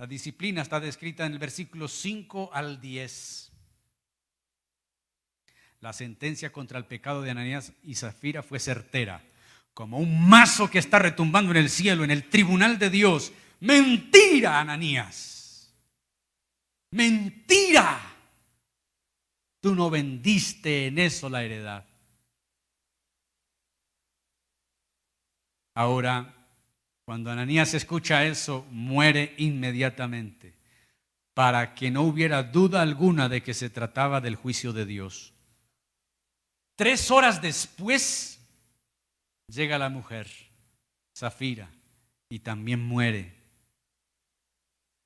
[0.00, 3.52] La disciplina está descrita en el versículo 5 al 10.
[5.80, 9.22] La sentencia contra el pecado de Ananías y Zafira fue certera,
[9.74, 13.30] como un mazo que está retumbando en el cielo, en el tribunal de Dios.
[13.60, 15.70] Mentira, Ananías.
[16.92, 18.00] Mentira.
[19.60, 21.86] Tú no vendiste en eso la heredad.
[25.74, 26.39] Ahora,
[27.10, 30.54] cuando Ananías escucha eso, muere inmediatamente,
[31.34, 35.32] para que no hubiera duda alguna de que se trataba del juicio de Dios.
[36.76, 38.38] Tres horas después
[39.48, 40.28] llega la mujer,
[41.12, 41.68] Zafira,
[42.28, 43.34] y también muere,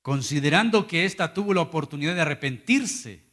[0.03, 3.25] considerando que ésta tuvo la oportunidad de arrepentirse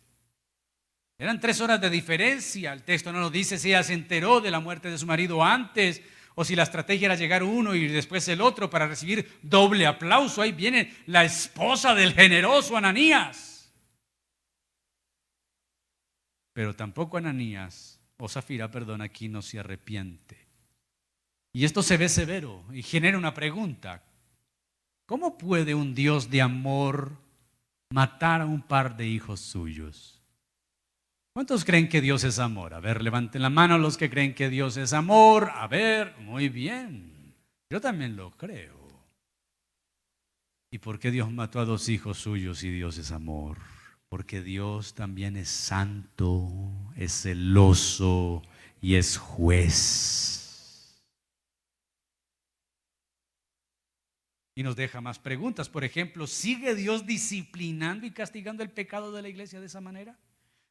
[1.19, 2.73] eran tres horas de diferencia.
[2.73, 5.45] El texto no nos dice si ella se enteró de la muerte de su marido
[5.45, 6.03] antes
[6.35, 10.43] o si la estrategia era llegar uno y después el otro para recibir doble aplauso.
[10.43, 13.73] Ahí viene la esposa del generoso Ananías.
[16.53, 20.39] Pero tampoco Ananías, o Zafira, perdón, aquí no se arrepiente.
[21.53, 24.03] Y esto se ve severo y genera una pregunta.
[25.07, 27.13] ¿Cómo puede un Dios de amor
[27.91, 30.12] matar a un par de hijos suyos?
[31.35, 32.75] ¿Cuántos creen que Dios es amor?
[32.75, 35.51] A ver, levanten la mano los que creen que Dios es amor.
[35.55, 37.11] A ver, muy bien.
[37.71, 38.77] Yo también lo creo.
[40.71, 43.57] ¿Y por qué Dios mató a dos hijos suyos y Dios es amor?
[44.11, 46.51] Porque Dios también es santo,
[46.97, 48.43] es celoso
[48.83, 51.03] y es juez.
[54.55, 55.71] Y nos deja más preguntas.
[55.71, 60.19] Por ejemplo, ¿sigue Dios disciplinando y castigando el pecado de la iglesia de esa manera?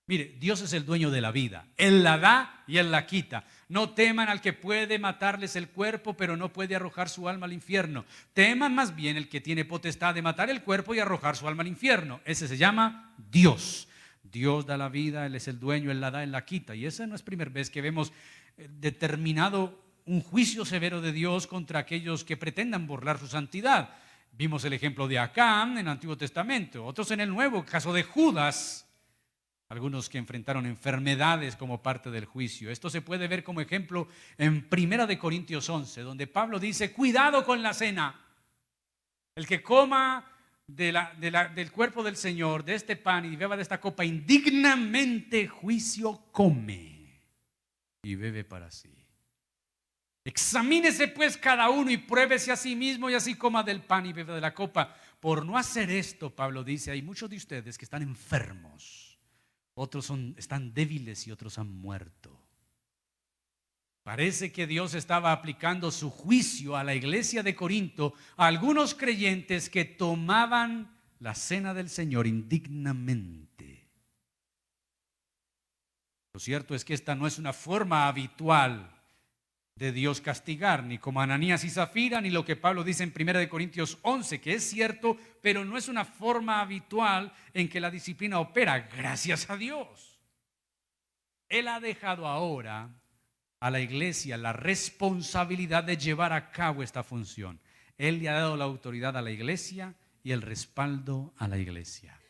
[0.07, 1.67] Mire, Dios es el dueño de la vida.
[1.77, 3.45] Él la da y Él la quita.
[3.69, 7.53] No teman al que puede matarles el cuerpo, pero no puede arrojar su alma al
[7.53, 8.05] infierno.
[8.33, 11.61] Teman más bien el que tiene potestad de matar el cuerpo y arrojar su alma
[11.61, 12.19] al infierno.
[12.25, 13.87] Ese se llama Dios.
[14.23, 16.75] Dios da la vida, Él es el dueño, Él la da, Él la quita.
[16.75, 18.11] Y esa no es primera vez que vemos
[18.57, 23.95] eh, determinado un juicio severo de Dios contra aquellos que pretendan burlar su santidad.
[24.33, 28.03] Vimos el ejemplo de Acán en el Antiguo Testamento, otros en el Nuevo, caso de
[28.03, 28.90] Judas
[29.71, 32.69] algunos que enfrentaron enfermedades como parte del juicio.
[32.69, 37.45] Esto se puede ver como ejemplo en Primera de Corintios 11, donde Pablo dice, cuidado
[37.45, 38.19] con la cena.
[39.33, 40.29] El que coma
[40.67, 47.21] del cuerpo del Señor, de este pan y beba de esta copa, indignamente juicio come
[48.03, 48.93] y bebe para sí.
[50.25, 54.11] Examínese pues cada uno y pruébese a sí mismo y así coma del pan y
[54.11, 54.93] beba de la copa.
[55.21, 59.10] Por no hacer esto, Pablo dice, hay muchos de ustedes que están enfermos
[59.81, 62.39] otros son, están débiles y otros han muerto.
[64.03, 69.71] Parece que Dios estaba aplicando su juicio a la iglesia de Corinto a algunos creyentes
[69.71, 73.89] que tomaban la cena del Señor indignamente.
[76.33, 79.00] Lo cierto es que esta no es una forma habitual
[79.81, 83.49] de Dios castigar, ni como Ananías y Zafira, ni lo que Pablo dice en 1
[83.49, 88.39] Corintios 11, que es cierto, pero no es una forma habitual en que la disciplina
[88.39, 90.19] opera, gracias a Dios.
[91.49, 92.91] Él ha dejado ahora
[93.59, 97.59] a la iglesia la responsabilidad de llevar a cabo esta función.
[97.97, 102.21] Él le ha dado la autoridad a la iglesia y el respaldo a la iglesia.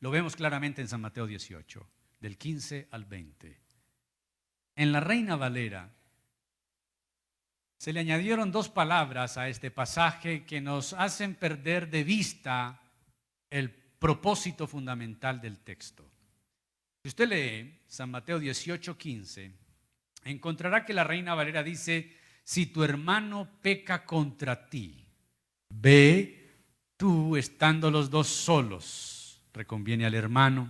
[0.00, 3.60] Lo vemos claramente en San Mateo 18, del 15 al 20.
[4.74, 5.95] En la Reina Valera
[7.78, 12.80] se le añadieron dos palabras a este pasaje que nos hacen perder de vista
[13.50, 16.04] el propósito fundamental del texto.
[17.02, 19.52] Si usted lee San Mateo 18, 15,
[20.24, 25.06] encontrará que la reina Valera dice, si tu hermano peca contra ti,
[25.68, 26.48] ve
[26.96, 30.68] tú estando los dos solos, reconviene al hermano.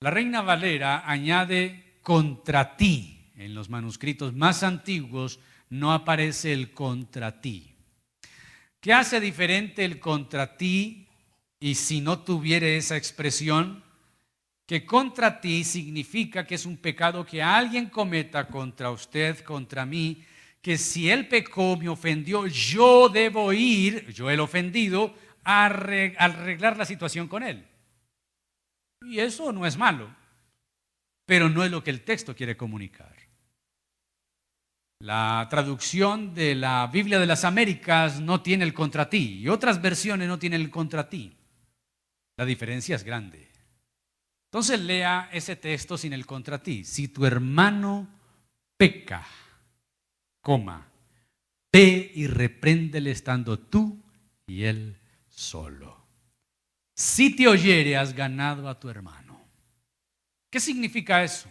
[0.00, 3.12] La reina Valera añade contra ti.
[3.36, 7.74] En los manuscritos más antiguos no aparece el contra ti.
[8.80, 11.06] ¿Qué hace diferente el contra ti
[11.58, 13.82] y si no tuviera esa expresión?
[14.66, 20.24] Que contra ti significa que es un pecado que alguien cometa contra usted, contra mí,
[20.60, 26.84] que si él pecó, me ofendió, yo debo ir, yo el ofendido, a arreglar la
[26.84, 27.64] situación con él.
[29.02, 30.12] Y eso no es malo,
[31.24, 33.14] pero no es lo que el texto quiere comunicar.
[35.00, 39.82] La traducción de la Biblia de las Américas no tiene el contra ti y otras
[39.82, 41.32] versiones no tienen el contra ti.
[42.38, 43.48] La diferencia es grande.
[44.50, 46.84] Entonces lea ese texto sin el contra ti.
[46.84, 48.08] Si tu hermano
[48.76, 49.26] peca,
[50.40, 50.86] coma,
[51.72, 53.98] ve y repréndele estando tú
[54.46, 54.96] y él
[55.30, 55.94] solo.
[56.94, 59.38] Si te oyere, has ganado a tu hermano.
[60.50, 61.50] ¿Qué significa eso?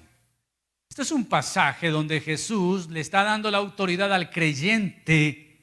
[0.96, 5.60] Este es un pasaje donde Jesús le está dando la autoridad al creyente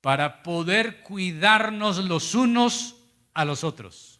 [0.00, 2.96] para poder cuidarnos los unos
[3.34, 4.18] a los otros.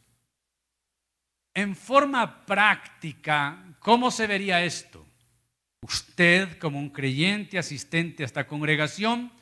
[1.54, 5.06] En forma práctica, ¿cómo se vería esto?
[5.80, 9.32] Usted, como un creyente asistente a esta congregación,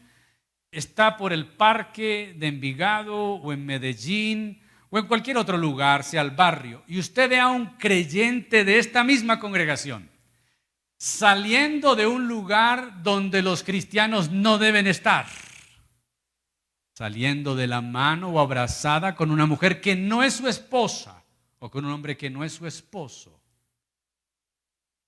[0.71, 6.23] está por el parque de Envigado o en Medellín o en cualquier otro lugar, sea
[6.23, 10.09] el barrio, y usted ve a un creyente de esta misma congregación
[10.99, 15.27] saliendo de un lugar donde los cristianos no deben estar,
[16.93, 21.25] saliendo de la mano o abrazada con una mujer que no es su esposa
[21.61, 23.41] o con un hombre que no es su esposo,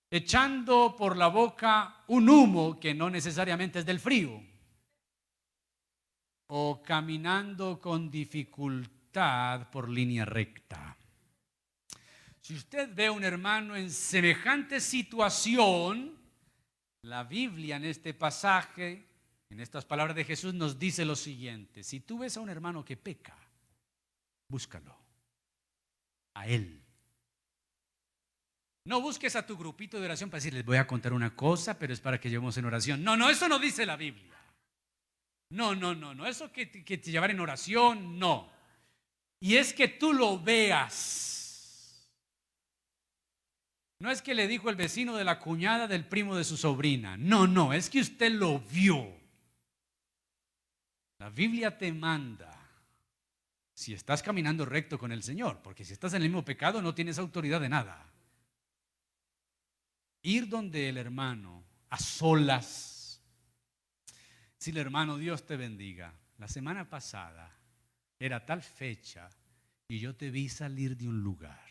[0.09, 4.40] echando por la boca un humo que no necesariamente es del frío,
[6.53, 10.96] o caminando con dificultad por línea recta.
[12.50, 16.18] Si usted ve a un hermano en semejante situación,
[17.02, 19.06] la Biblia en este pasaje,
[19.50, 21.84] en estas palabras de Jesús, nos dice lo siguiente.
[21.84, 23.38] Si tú ves a un hermano que peca,
[24.48, 24.98] búscalo.
[26.34, 26.82] A él.
[28.84, 31.92] No busques a tu grupito de oración para decirles, voy a contar una cosa, pero
[31.92, 33.04] es para que llevemos en oración.
[33.04, 34.36] No, no, eso no dice la Biblia.
[35.50, 36.26] No, no, no, no.
[36.26, 38.50] Eso que, que te llevar en oración, no.
[39.38, 41.39] Y es que tú lo veas
[44.00, 47.18] no es que le dijo el vecino de la cuñada del primo de su sobrina.
[47.18, 49.14] No, no, es que usted lo vio.
[51.18, 52.50] La Biblia te manda
[53.74, 56.94] si estás caminando recto con el Señor, porque si estás en el mismo pecado no
[56.94, 58.06] tienes autoridad de nada.
[60.22, 63.20] Ir donde el hermano, a solas.
[64.56, 66.14] Si el hermano, Dios te bendiga.
[66.38, 67.54] La semana pasada
[68.18, 69.28] era tal fecha
[69.88, 71.69] y yo te vi salir de un lugar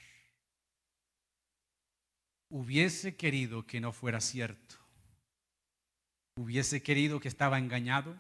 [2.50, 4.76] hubiese querido que no fuera cierto.
[6.36, 8.18] Hubiese querido que estaba engañado,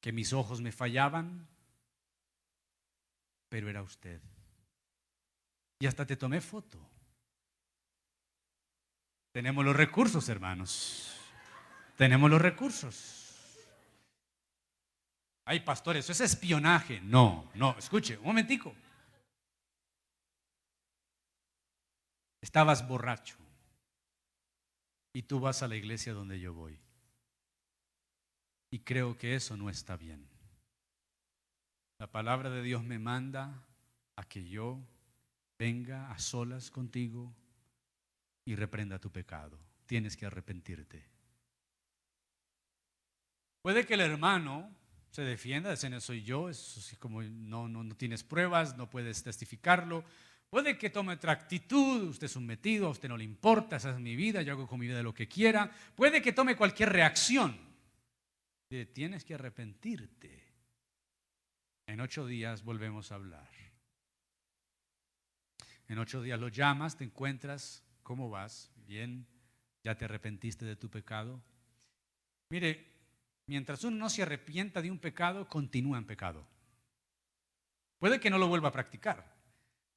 [0.00, 1.46] que mis ojos me fallaban,
[3.48, 4.20] pero era usted.
[5.80, 6.78] Y hasta te tomé foto.
[9.32, 11.16] Tenemos los recursos, hermanos.
[11.96, 13.22] Tenemos los recursos.
[15.44, 17.00] Hay pastores, eso es espionaje.
[17.00, 18.74] No, no, escuche, un momentico.
[22.42, 23.36] Estabas borracho
[25.14, 26.78] y tú vas a la iglesia donde yo voy.
[28.70, 30.28] Y creo que eso no está bien.
[31.98, 33.62] La palabra de Dios me manda
[34.16, 34.80] a que yo
[35.58, 37.32] venga a solas contigo
[38.44, 39.58] y reprenda tu pecado.
[39.86, 41.04] Tienes que arrepentirte.
[43.62, 44.74] Puede que el hermano
[45.12, 49.22] se defienda, diciendo soy yo, eso sí como no, no, no tienes pruebas, no puedes
[49.22, 50.04] testificarlo,
[50.52, 53.92] Puede que tome otra actitud, usted es un metido, a usted no le importa, esa
[53.92, 55.70] es mi vida, yo hago con mi vida lo que quiera.
[55.96, 57.58] Puede que tome cualquier reacción.
[58.92, 60.44] Tienes que arrepentirte.
[61.86, 63.48] En ocho días volvemos a hablar.
[65.88, 68.70] En ocho días lo llamas, te encuentras, ¿cómo vas?
[68.86, 69.26] Bien,
[69.82, 71.42] ya te arrepentiste de tu pecado.
[72.50, 72.92] Mire,
[73.46, 76.46] mientras uno no se arrepienta de un pecado, continúa en pecado.
[77.98, 79.32] Puede que no lo vuelva a practicar,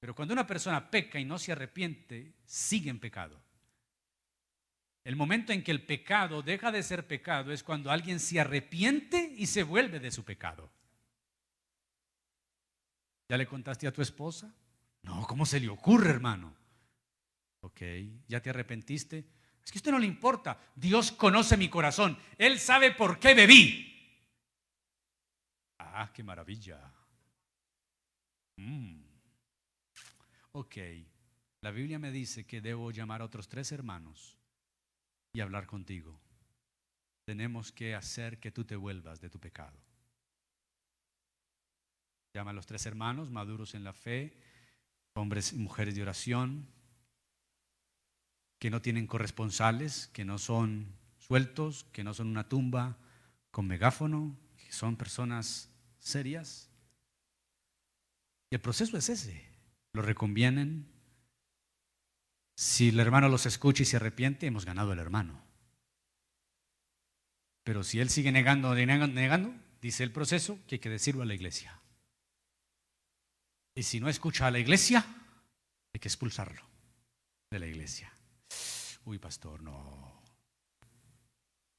[0.06, 3.42] pero cuando una persona peca y no se arrepiente, sigue en pecado.
[5.04, 9.34] El momento en que el pecado deja de ser pecado es cuando alguien se arrepiente
[9.36, 10.72] y se vuelve de su pecado.
[13.28, 14.54] ¿Ya le contaste a tu esposa?
[15.02, 16.56] No, ¿cómo se le ocurre, hermano?
[17.62, 17.82] Ok,
[18.28, 19.26] ¿ya te arrepentiste?
[19.66, 20.62] Es que a usted no le importa.
[20.76, 22.16] Dios conoce mi corazón.
[22.38, 23.92] Él sabe por qué bebí.
[25.80, 26.94] Ah, qué maravilla.
[28.58, 29.05] Mm.
[30.58, 30.78] Ok,
[31.60, 34.38] la Biblia me dice que debo llamar a otros tres hermanos
[35.34, 36.18] y hablar contigo.
[37.26, 39.78] Tenemos que hacer que tú te vuelvas de tu pecado.
[42.34, 44.34] Llama a los tres hermanos maduros en la fe,
[45.16, 46.66] hombres y mujeres de oración,
[48.58, 50.88] que no tienen corresponsales, que no son
[51.18, 52.98] sueltos, que no son una tumba
[53.52, 56.70] con megáfono, que son personas serias.
[58.50, 59.55] Y el proceso es ese.
[59.96, 60.92] Lo reconvienen.
[62.58, 65.42] Si el hermano los escucha y se arrepiente, hemos ganado el hermano.
[67.64, 71.26] Pero si él sigue negando, negando, negando, dice el proceso que hay que decirlo a
[71.26, 71.80] la iglesia.
[73.74, 75.06] Y si no escucha a la iglesia,
[75.94, 76.62] hay que expulsarlo
[77.50, 78.12] de la iglesia.
[79.06, 80.22] Uy, pastor, no.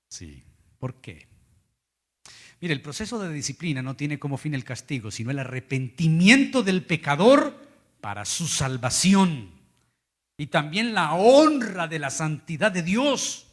[0.08, 0.42] Sí.
[0.78, 1.28] ¿Por qué?
[2.62, 6.82] Mire, el proceso de disciplina no tiene como fin el castigo, sino el arrepentimiento del
[6.82, 7.65] pecador
[8.06, 9.50] para su salvación.
[10.38, 13.45] Y también la honra de la santidad de Dios.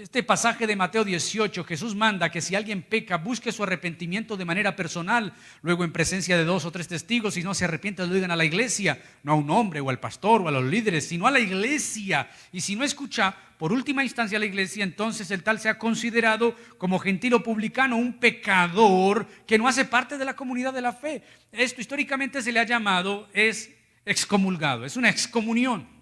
[0.00, 4.46] Este pasaje de Mateo 18, Jesús manda que si alguien peca, busque su arrepentimiento de
[4.46, 8.14] manera personal, luego en presencia de dos o tres testigos, si no se arrepiente, lo
[8.14, 11.06] digan a la iglesia, no a un hombre o al pastor o a los líderes,
[11.06, 12.30] sino a la iglesia.
[12.50, 15.76] Y si no escucha, por última instancia a la iglesia, entonces el tal se ha
[15.76, 20.80] considerado como gentil o publicano, un pecador que no hace parte de la comunidad de
[20.80, 21.22] la fe.
[21.52, 23.70] Esto históricamente se le ha llamado, es
[24.06, 25.99] excomulgado, es una excomunión.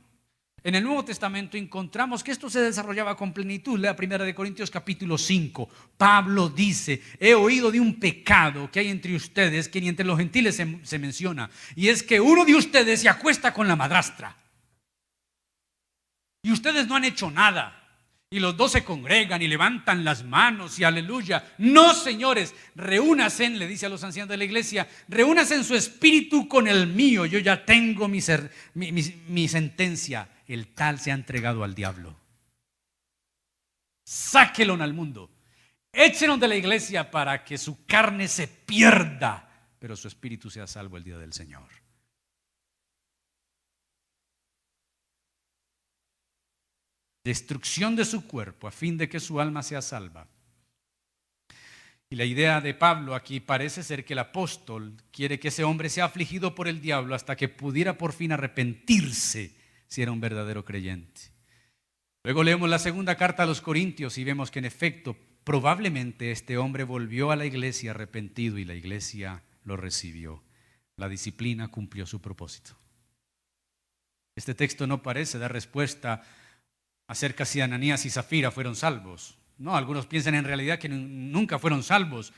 [0.65, 3.79] En el Nuevo Testamento encontramos que esto se desarrollaba con plenitud.
[3.79, 5.69] La primera de Corintios capítulo 5.
[5.97, 10.19] Pablo dice, he oído de un pecado que hay entre ustedes, que ni entre los
[10.19, 14.37] gentiles se, menciona, y es que uno de ustedes se acuesta con la madrastra.
[16.43, 17.75] Y ustedes no han hecho nada.
[18.31, 21.55] Y los dos se congregan y levantan las manos y aleluya.
[21.57, 26.47] No, señores, reúnase, le dice a los ancianos de la iglesia, reúnase en su espíritu
[26.47, 27.25] con el mío.
[27.25, 28.21] Yo ya tengo mi,
[28.75, 28.93] mi,
[29.29, 32.19] mi sentencia el tal se ha entregado al diablo.
[34.05, 35.31] Sáquelo al mundo.
[35.93, 40.97] Échenlo de la iglesia para que su carne se pierda, pero su espíritu sea salvo
[40.97, 41.69] el día del Señor.
[47.25, 50.27] Destrucción de su cuerpo a fin de que su alma sea salva.
[52.09, 55.91] Y la idea de Pablo aquí parece ser que el apóstol quiere que ese hombre
[55.91, 59.58] sea afligido por el diablo hasta que pudiera por fin arrepentirse
[59.89, 61.33] si era un verdadero creyente.
[62.23, 66.59] Luego leemos la segunda carta a los Corintios y vemos que en efecto probablemente este
[66.59, 70.45] hombre volvió a la iglesia arrepentido y la iglesia lo recibió.
[70.97, 72.77] La disciplina cumplió su propósito.
[74.37, 76.23] Este texto no parece dar respuesta
[77.09, 79.39] acerca si Ananías y Zafira fueron salvos.
[79.57, 82.33] No, algunos piensan en realidad que nunca fueron salvos.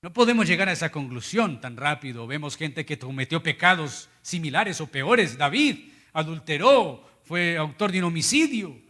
[0.00, 2.26] No podemos llegar a esa conclusión tan rápido.
[2.26, 5.36] Vemos gente que cometió pecados similares o peores.
[5.36, 8.80] David adulteró, fue autor de un homicidio.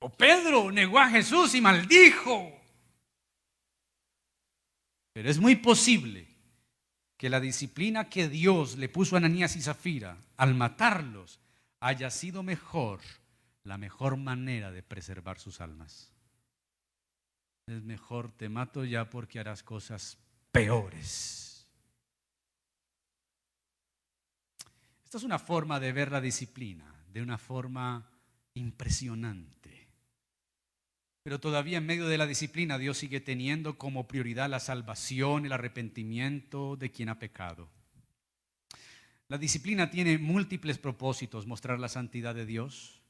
[0.00, 2.52] O Pedro negó a Jesús y maldijo.
[5.12, 6.28] Pero es muy posible
[7.16, 11.40] que la disciplina que Dios le puso a Ananías y Zafira al matarlos
[11.80, 13.00] haya sido mejor,
[13.64, 16.12] la mejor manera de preservar sus almas.
[17.66, 20.16] Es mejor te mato ya porque harás cosas
[20.52, 21.37] peores.
[25.08, 28.10] Esta es una forma de ver la disciplina, de una forma
[28.52, 29.88] impresionante.
[31.22, 35.52] Pero todavía en medio de la disciplina Dios sigue teniendo como prioridad la salvación, el
[35.52, 37.70] arrepentimiento de quien ha pecado.
[39.28, 43.00] La disciplina tiene múltiples propósitos, mostrar la santidad de Dios,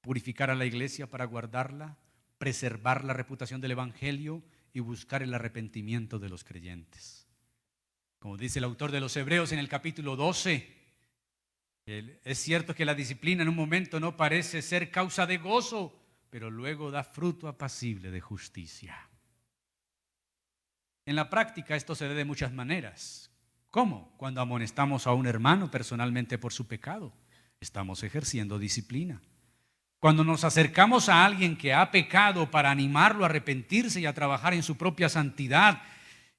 [0.00, 1.98] purificar a la iglesia para guardarla,
[2.38, 4.42] preservar la reputación del Evangelio
[4.72, 7.28] y buscar el arrepentimiento de los creyentes.
[8.20, 10.80] Como dice el autor de los Hebreos en el capítulo 12,
[11.86, 15.98] es cierto que la disciplina en un momento no parece ser causa de gozo,
[16.30, 18.96] pero luego da fruto apacible de justicia.
[21.04, 23.30] En la práctica esto se ve de muchas maneras.
[23.70, 24.14] ¿Cómo?
[24.16, 27.12] Cuando amonestamos a un hermano personalmente por su pecado,
[27.58, 29.20] estamos ejerciendo disciplina.
[29.98, 34.52] Cuando nos acercamos a alguien que ha pecado para animarlo a arrepentirse y a trabajar
[34.52, 35.82] en su propia santidad,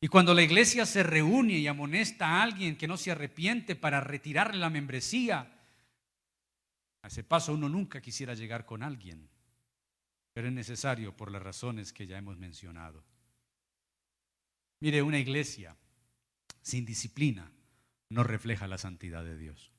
[0.04, 4.02] y cuando la iglesia se reúne y amonesta a alguien que no se arrepiente para
[4.02, 5.50] retirarle la membresía,
[7.02, 9.30] a ese paso uno nunca quisiera llegar con alguien,
[10.34, 13.02] pero es necesario por las razones que ya hemos mencionado.
[14.82, 15.78] Mire, una iglesia
[16.62, 17.50] sin disciplina
[18.10, 19.72] no refleja la santidad de Dios.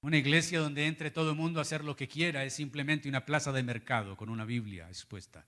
[0.00, 3.26] Una iglesia donde entre todo el mundo a hacer lo que quiera es simplemente una
[3.26, 5.44] plaza de mercado con una Biblia expuesta.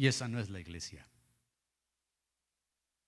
[0.00, 1.06] Y esa no es la iglesia.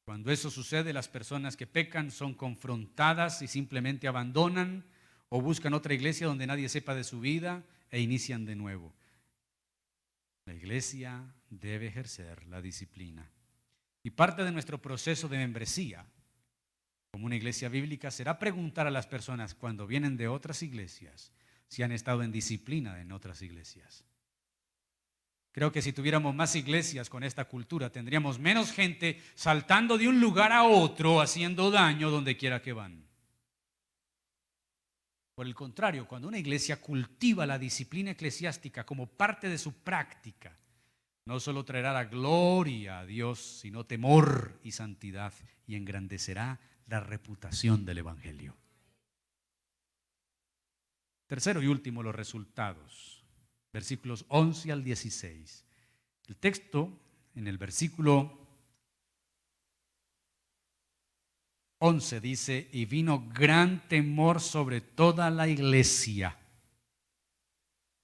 [0.05, 4.85] Cuando eso sucede, las personas que pecan son confrontadas y simplemente abandonan
[5.31, 8.93] o buscan otra iglesia donde nadie sepa de su vida e inician de nuevo.
[10.45, 13.27] La iglesia debe ejercer la disciplina.
[14.03, 16.05] Y parte de nuestro proceso de membresía
[17.11, 21.33] como una iglesia bíblica será preguntar a las personas cuando vienen de otras iglesias
[21.69, 24.05] si han estado en disciplina en otras iglesias.
[25.53, 30.19] Creo que si tuviéramos más iglesias con esta cultura, tendríamos menos gente saltando de un
[30.19, 33.07] lugar a otro haciendo daño donde quiera que van.
[35.35, 40.57] Por el contrario, cuando una iglesia cultiva la disciplina eclesiástica como parte de su práctica,
[41.27, 45.33] no solo traerá la gloria a Dios, sino temor y santidad
[45.67, 48.57] y engrandecerá la reputación del Evangelio.
[51.27, 53.22] Tercero y último, los resultados.
[53.73, 55.65] Versículos 11 al 16.
[56.29, 56.93] El texto
[57.35, 58.39] en el versículo
[61.79, 66.39] 11 dice, y vino gran temor sobre toda la iglesia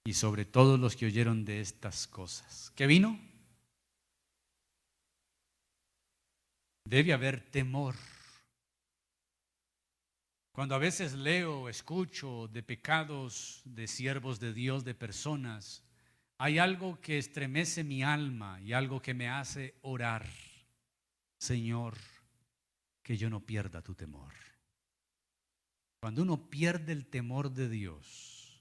[0.05, 2.73] y sobre todos los que oyeron de estas cosas.
[2.75, 3.21] ¿Qué vino?
[6.85, 7.95] Debe haber temor.
[10.59, 15.85] Cuando a veces leo, escucho de pecados de siervos de Dios, de personas,
[16.37, 20.27] hay algo que estremece mi alma y algo que me hace orar.
[21.39, 21.97] Señor,
[23.05, 24.35] que yo no pierda tu temor.
[26.01, 28.61] Cuando uno pierde el temor de Dios,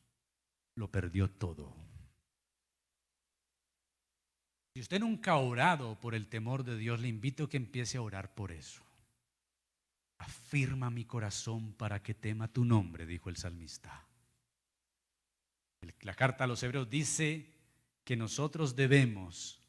[0.75, 1.75] lo perdió todo.
[4.75, 7.97] Si usted nunca ha orado por el temor de Dios, le invito a que empiece
[7.97, 8.86] a orar por eso.
[10.19, 14.05] Afirma mi corazón para que tema tu nombre, dijo el salmista.
[16.01, 17.53] La carta a los hebreos dice
[18.03, 19.61] que nosotros debemos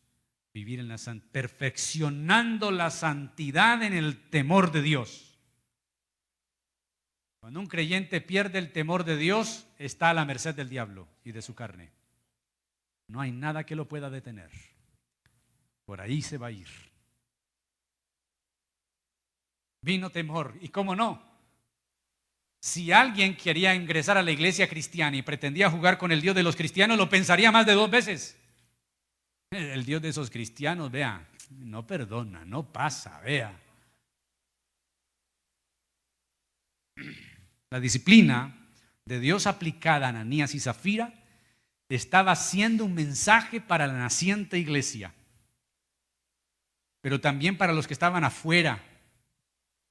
[0.55, 0.96] vivir en la
[1.30, 5.38] perfeccionando la santidad en el temor de Dios.
[7.40, 11.32] Cuando un creyente pierde el temor de Dios, está a la merced del diablo y
[11.32, 11.92] de su carne.
[13.09, 14.51] No hay nada que lo pueda detener.
[15.84, 16.88] Por ahí se va a ir
[19.82, 20.54] vino temor.
[20.60, 21.22] ¿Y cómo no?
[22.60, 26.42] Si alguien quería ingresar a la iglesia cristiana y pretendía jugar con el Dios de
[26.42, 28.36] los cristianos, lo pensaría más de dos veces.
[29.50, 33.58] El Dios de esos cristianos, vea, no perdona, no pasa, vea.
[37.70, 38.68] La disciplina
[39.04, 41.14] de Dios aplicada a Ananías y Zafira
[41.88, 45.14] estaba siendo un mensaje para la naciente iglesia,
[47.00, 48.82] pero también para los que estaban afuera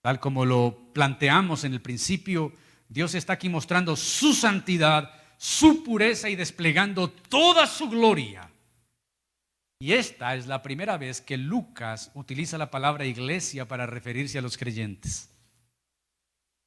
[0.07, 2.53] Tal como lo planteamos en el principio,
[2.87, 8.49] Dios está aquí mostrando su santidad, su pureza y desplegando toda su gloria.
[9.81, 14.41] Y esta es la primera vez que Lucas utiliza la palabra iglesia para referirse a
[14.41, 15.29] los creyentes.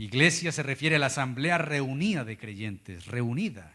[0.01, 3.75] Iglesia se refiere a la asamblea reunida de creyentes, reunida.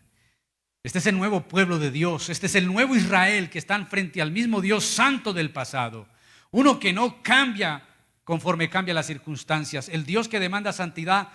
[0.84, 4.22] Este es el nuevo pueblo de Dios, este es el nuevo Israel que están frente
[4.22, 6.08] al mismo Dios santo del pasado.
[6.52, 7.84] Uno que no cambia
[8.26, 9.88] conforme cambian las circunstancias.
[9.88, 11.30] El Dios que demanda santidad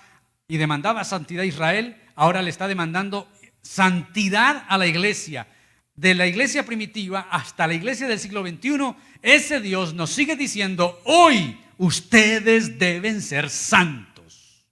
[0.47, 3.33] y demandaba santidad a Israel, ahora le está demandando
[3.63, 5.47] santidad a la iglesia.
[5.95, 11.01] De la iglesia primitiva hasta la iglesia del siglo XXI, ese Dios nos sigue diciendo,
[11.05, 14.67] hoy ustedes deben ser santos.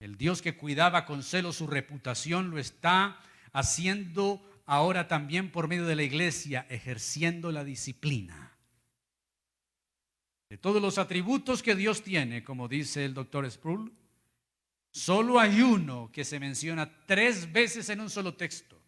[0.00, 3.18] El Dios que cuidaba con celo su reputación lo está
[3.52, 8.56] haciendo ahora también por medio de la iglesia, ejerciendo la disciplina.
[10.48, 13.92] De todos los atributos que Dios tiene, como dice el doctor Sproul,
[14.90, 18.80] solo hay uno que se menciona tres veces en un solo texto.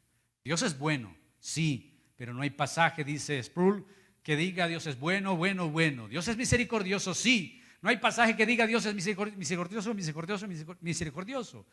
[0.45, 3.85] Dios es bueno, sí, pero no hay pasaje, dice Sproul,
[4.23, 6.09] que diga Dios es bueno, bueno, bueno.
[6.09, 7.63] Dios es misericordioso, sí.
[7.81, 10.47] No hay pasaje que diga Dios es misericordioso, misericordioso,
[10.81, 11.67] misericordioso.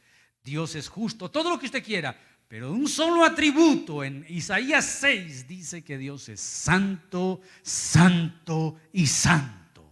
[0.44, 2.20] Dios es justo, todo lo que usted quiera.
[2.48, 9.92] Pero un solo atributo en Isaías 6 dice que Dios es santo, santo y santo.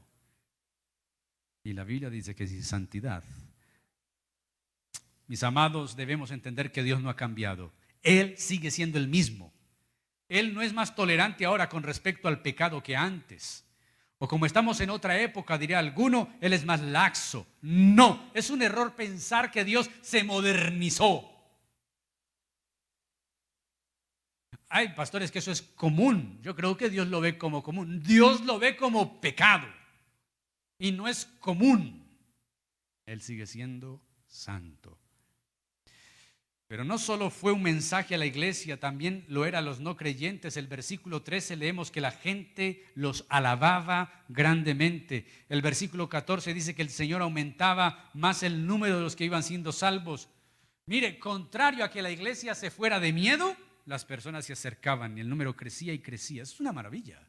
[1.63, 3.23] Y la Biblia dice que es santidad.
[5.27, 7.71] Mis amados, debemos entender que Dios no ha cambiado.
[8.03, 9.53] Él sigue siendo el mismo.
[10.29, 13.65] Él no es más tolerante ahora con respecto al pecado que antes.
[14.19, 17.47] O como estamos en otra época, diría alguno, Él es más laxo.
[17.61, 21.32] No, es un error pensar que Dios se modernizó.
[24.73, 26.39] Hay pastores que eso es común.
[26.41, 28.01] Yo creo que Dios lo ve como común.
[28.01, 29.67] Dios lo ve como pecado.
[30.79, 32.03] Y no es común.
[33.05, 34.97] Él sigue siendo santo.
[36.65, 39.95] Pero no solo fue un mensaje a la iglesia, también lo era a los no
[39.95, 40.57] creyentes.
[40.57, 45.27] El versículo 13 leemos que la gente los alababa grandemente.
[45.49, 49.43] El versículo 14 dice que el Señor aumentaba más el número de los que iban
[49.43, 50.29] siendo salvos.
[50.87, 53.55] Mire, contrario a que la iglesia se fuera de miedo,
[53.85, 56.43] las personas se acercaban y el número crecía y crecía.
[56.43, 57.27] Es una maravilla.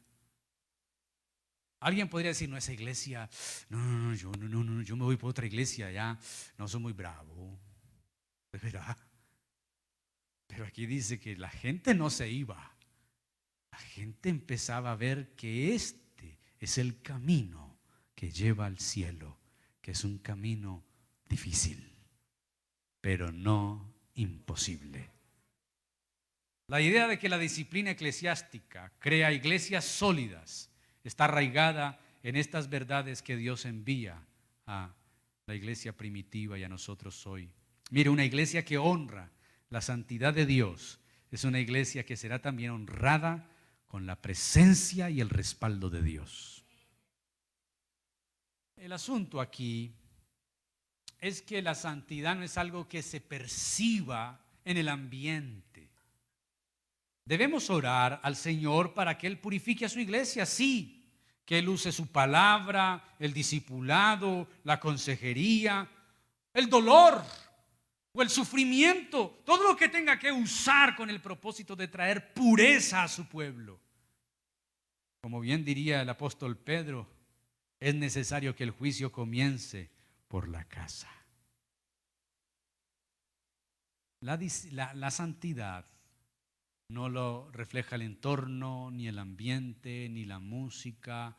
[1.79, 3.29] Alguien podría decir, no, esa iglesia,
[3.69, 6.17] no, no, no, yo, no, no, yo me voy por otra iglesia, ya,
[6.57, 7.59] no soy muy bravo.
[8.51, 8.97] De verdad.
[10.47, 12.75] Pero aquí dice que la gente no se iba.
[13.71, 17.77] La gente empezaba a ver que este es el camino
[18.15, 19.37] que lleva al cielo,
[19.81, 20.85] que es un camino
[21.27, 21.93] difícil,
[23.01, 25.14] pero no imposible.
[26.67, 30.71] La idea de que la disciplina eclesiástica crea iglesias sólidas
[31.03, 34.25] está arraigada en estas verdades que Dios envía
[34.65, 34.95] a
[35.45, 37.51] la iglesia primitiva y a nosotros hoy.
[37.91, 39.31] Mire, una iglesia que honra
[39.69, 40.99] la santidad de Dios
[41.29, 43.47] es una iglesia que será también honrada
[43.87, 46.65] con la presencia y el respaldo de Dios.
[48.75, 49.93] El asunto aquí
[51.19, 55.74] es que la santidad no es algo que se perciba en el ambiente.
[57.25, 61.03] Debemos orar al Señor para que Él purifique a su iglesia, sí,
[61.43, 65.89] que Él use su palabra, el discipulado, la consejería,
[66.53, 67.23] el dolor
[68.13, 73.03] o el sufrimiento, todo lo que tenga que usar con el propósito de traer pureza
[73.03, 73.79] a su pueblo.
[75.21, 77.09] Como bien diría el apóstol Pedro,
[77.79, 79.89] es necesario que el juicio comience
[80.27, 81.11] por la casa.
[84.21, 84.39] La,
[84.71, 85.85] la, la santidad
[86.89, 91.37] no lo refleja el entorno, ni el ambiente, ni la música,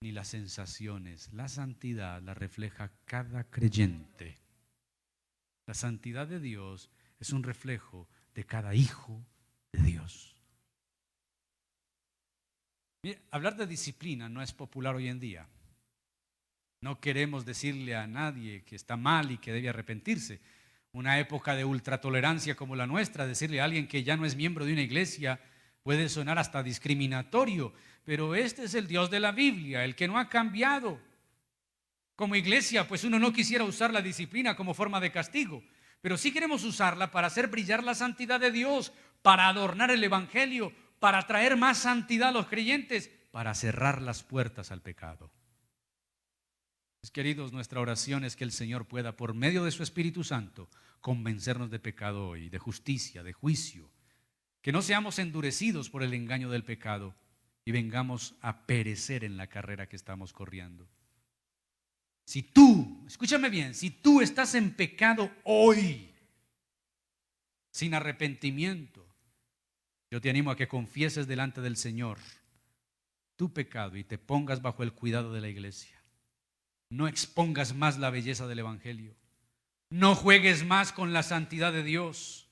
[0.00, 1.32] ni las sensaciones.
[1.32, 4.38] La santidad la refleja cada creyente.
[5.66, 9.24] La santidad de Dios es un reflejo de cada hijo
[9.72, 10.34] de Dios.
[13.30, 15.48] hablar de disciplina no es popular hoy en día.
[16.80, 20.40] No queremos decirle a nadie que está mal y que debe arrepentirse
[20.98, 24.64] una época de ultratolerancia como la nuestra, decirle a alguien que ya no es miembro
[24.64, 25.40] de una iglesia
[25.84, 27.72] puede sonar hasta discriminatorio,
[28.04, 31.00] pero este es el Dios de la Biblia, el que no ha cambiado.
[32.16, 35.62] Como iglesia, pues uno no quisiera usar la disciplina como forma de castigo,
[36.00, 38.92] pero sí queremos usarla para hacer brillar la santidad de Dios,
[39.22, 44.72] para adornar el Evangelio, para traer más santidad a los creyentes, para cerrar las puertas
[44.72, 45.30] al pecado.
[47.12, 50.68] Queridos, nuestra oración es que el Señor pueda, por medio de su Espíritu Santo,
[51.00, 53.90] convencernos de pecado hoy, de justicia, de juicio.
[54.62, 57.14] Que no seamos endurecidos por el engaño del pecado
[57.64, 60.88] y vengamos a perecer en la carrera que estamos corriendo.
[62.24, 66.10] Si tú, escúchame bien, si tú estás en pecado hoy,
[67.70, 69.06] sin arrepentimiento,
[70.10, 72.18] yo te animo a que confieses delante del Señor
[73.36, 76.02] tu pecado y te pongas bajo el cuidado de la iglesia.
[76.90, 79.14] No expongas más la belleza del Evangelio.
[79.90, 82.48] No juegues más con la santidad de Dios.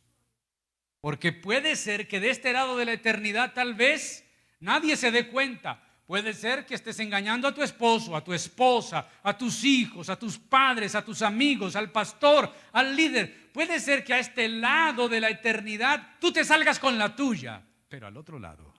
[1.00, 4.24] Porque puede ser que de este lado de la eternidad tal vez
[4.60, 5.82] nadie se dé cuenta.
[6.06, 10.18] Puede ser que estés engañando a tu esposo, a tu esposa, a tus hijos, a
[10.18, 13.50] tus padres, a tus amigos, al pastor, al líder.
[13.52, 17.60] Puede ser que a este lado de la eternidad tú te salgas con la tuya,
[17.88, 18.72] pero al otro lado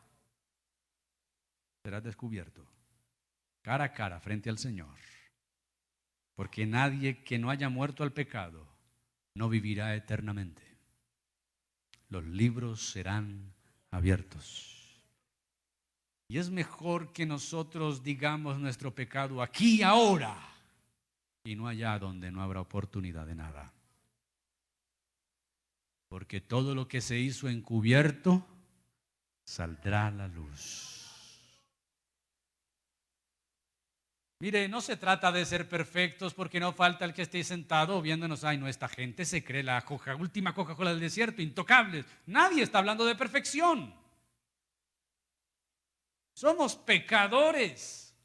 [1.84, 2.66] serás descubierto
[3.62, 4.96] cara a cara frente al Señor
[6.38, 8.64] porque nadie que no haya muerto al pecado
[9.34, 10.62] no vivirá eternamente.
[12.10, 13.56] Los libros serán
[13.90, 15.02] abiertos.
[16.28, 20.38] Y es mejor que nosotros digamos nuestro pecado aquí ahora
[21.44, 23.74] y no allá donde no habrá oportunidad de nada.
[26.08, 28.46] Porque todo lo que se hizo encubierto
[29.44, 30.97] saldrá a la luz.
[34.40, 38.44] Mire, no se trata de ser perfectos porque no falta el que esté sentado viéndonos,
[38.44, 39.84] ay, no, esta gente se cree la
[40.20, 42.06] última Coca-Cola del desierto, intocables.
[42.28, 43.96] Nadie está hablando de perfección.
[46.36, 48.16] Somos pecadores,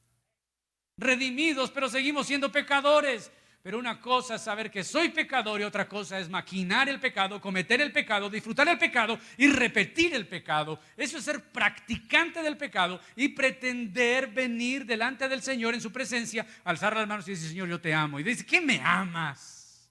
[0.99, 3.33] redimidos, pero seguimos siendo pecadores.
[3.63, 7.41] Pero una cosa es saber que soy pecador y otra cosa es maquinar el pecado,
[7.41, 10.81] cometer el pecado, disfrutar el pecado y repetir el pecado.
[10.97, 16.45] Eso es ser practicante del pecado y pretender venir delante del Señor en su presencia,
[16.65, 18.19] alzar las manos y decir, Señor, yo te amo.
[18.19, 19.89] Y dice, ¿qué me amas?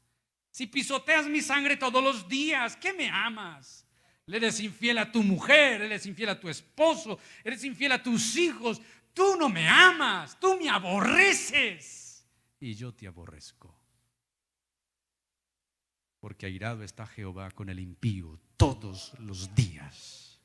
[0.52, 3.88] Si pisoteas mi sangre todos los días, ¿qué me amas?
[4.26, 8.36] Le eres infiel a tu mujer, eres infiel a tu esposo, eres infiel a tus
[8.36, 8.82] hijos.
[9.14, 12.01] Tú no me amas, tú me aborreces
[12.62, 13.76] y yo te aborrezco.
[16.20, 20.40] Porque airado está Jehová con el impío todos los días.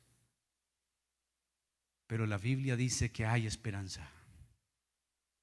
[2.07, 4.09] Pero la Biblia dice que hay esperanza,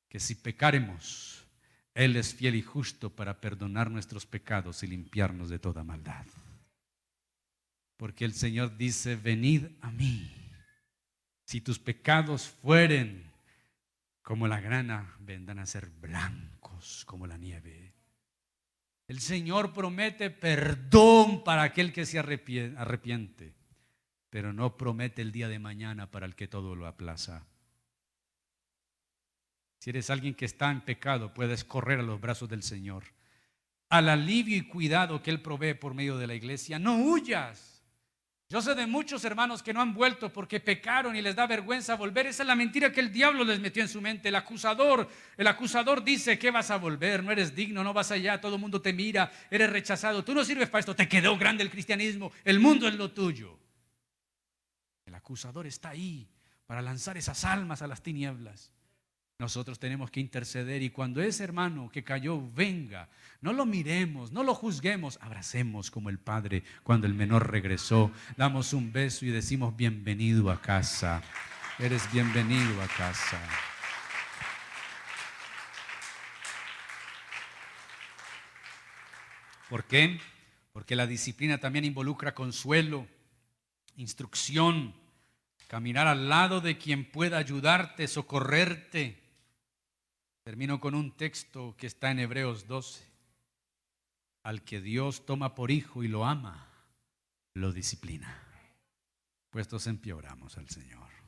[0.08, 1.46] que si pecaremos,
[1.94, 6.26] Él es fiel y justo para perdonar nuestros pecados y limpiarnos de toda maldad.
[7.96, 10.34] Porque el Señor dice, venid a mí.
[11.46, 13.30] Si tus pecados fueren
[14.22, 15.90] como la grana, vendrán a ser
[17.06, 17.94] como la nieve.
[19.06, 23.54] El Señor promete perdón para aquel que se arrepiente,
[24.30, 27.46] pero no promete el día de mañana para el que todo lo aplaza.
[29.78, 33.04] Si eres alguien que está en pecado, puedes correr a los brazos del Señor,
[33.90, 36.78] al alivio y cuidado que Él provee por medio de la iglesia.
[36.78, 37.73] No huyas.
[38.54, 41.96] Yo sé de muchos hermanos que no han vuelto porque pecaron y les da vergüenza
[41.96, 42.28] volver.
[42.28, 44.28] Esa es la mentira que el diablo les metió en su mente.
[44.28, 48.40] El acusador, el acusador dice que vas a volver, no eres digno, no vas allá,
[48.40, 51.64] todo el mundo te mira, eres rechazado, tú no sirves para esto, te quedó grande
[51.64, 53.58] el cristianismo, el mundo es lo tuyo.
[55.04, 56.28] El acusador está ahí
[56.64, 58.70] para lanzar esas almas a las tinieblas.
[59.40, 63.08] Nosotros tenemos que interceder y cuando ese hermano que cayó venga,
[63.40, 68.72] no lo miremos, no lo juzguemos, abracemos como el Padre cuando el menor regresó, damos
[68.72, 71.20] un beso y decimos bienvenido a casa,
[71.80, 73.40] eres bienvenido a casa.
[79.68, 80.20] ¿Por qué?
[80.72, 83.08] Porque la disciplina también involucra consuelo,
[83.96, 84.94] instrucción,
[85.66, 89.23] caminar al lado de quien pueda ayudarte, socorrerte.
[90.44, 93.02] Termino con un texto que está en Hebreos 12.
[94.42, 96.68] Al que Dios toma por hijo y lo ama,
[97.54, 98.42] lo disciplina.
[99.48, 101.23] Puestos en pie oramos al Señor.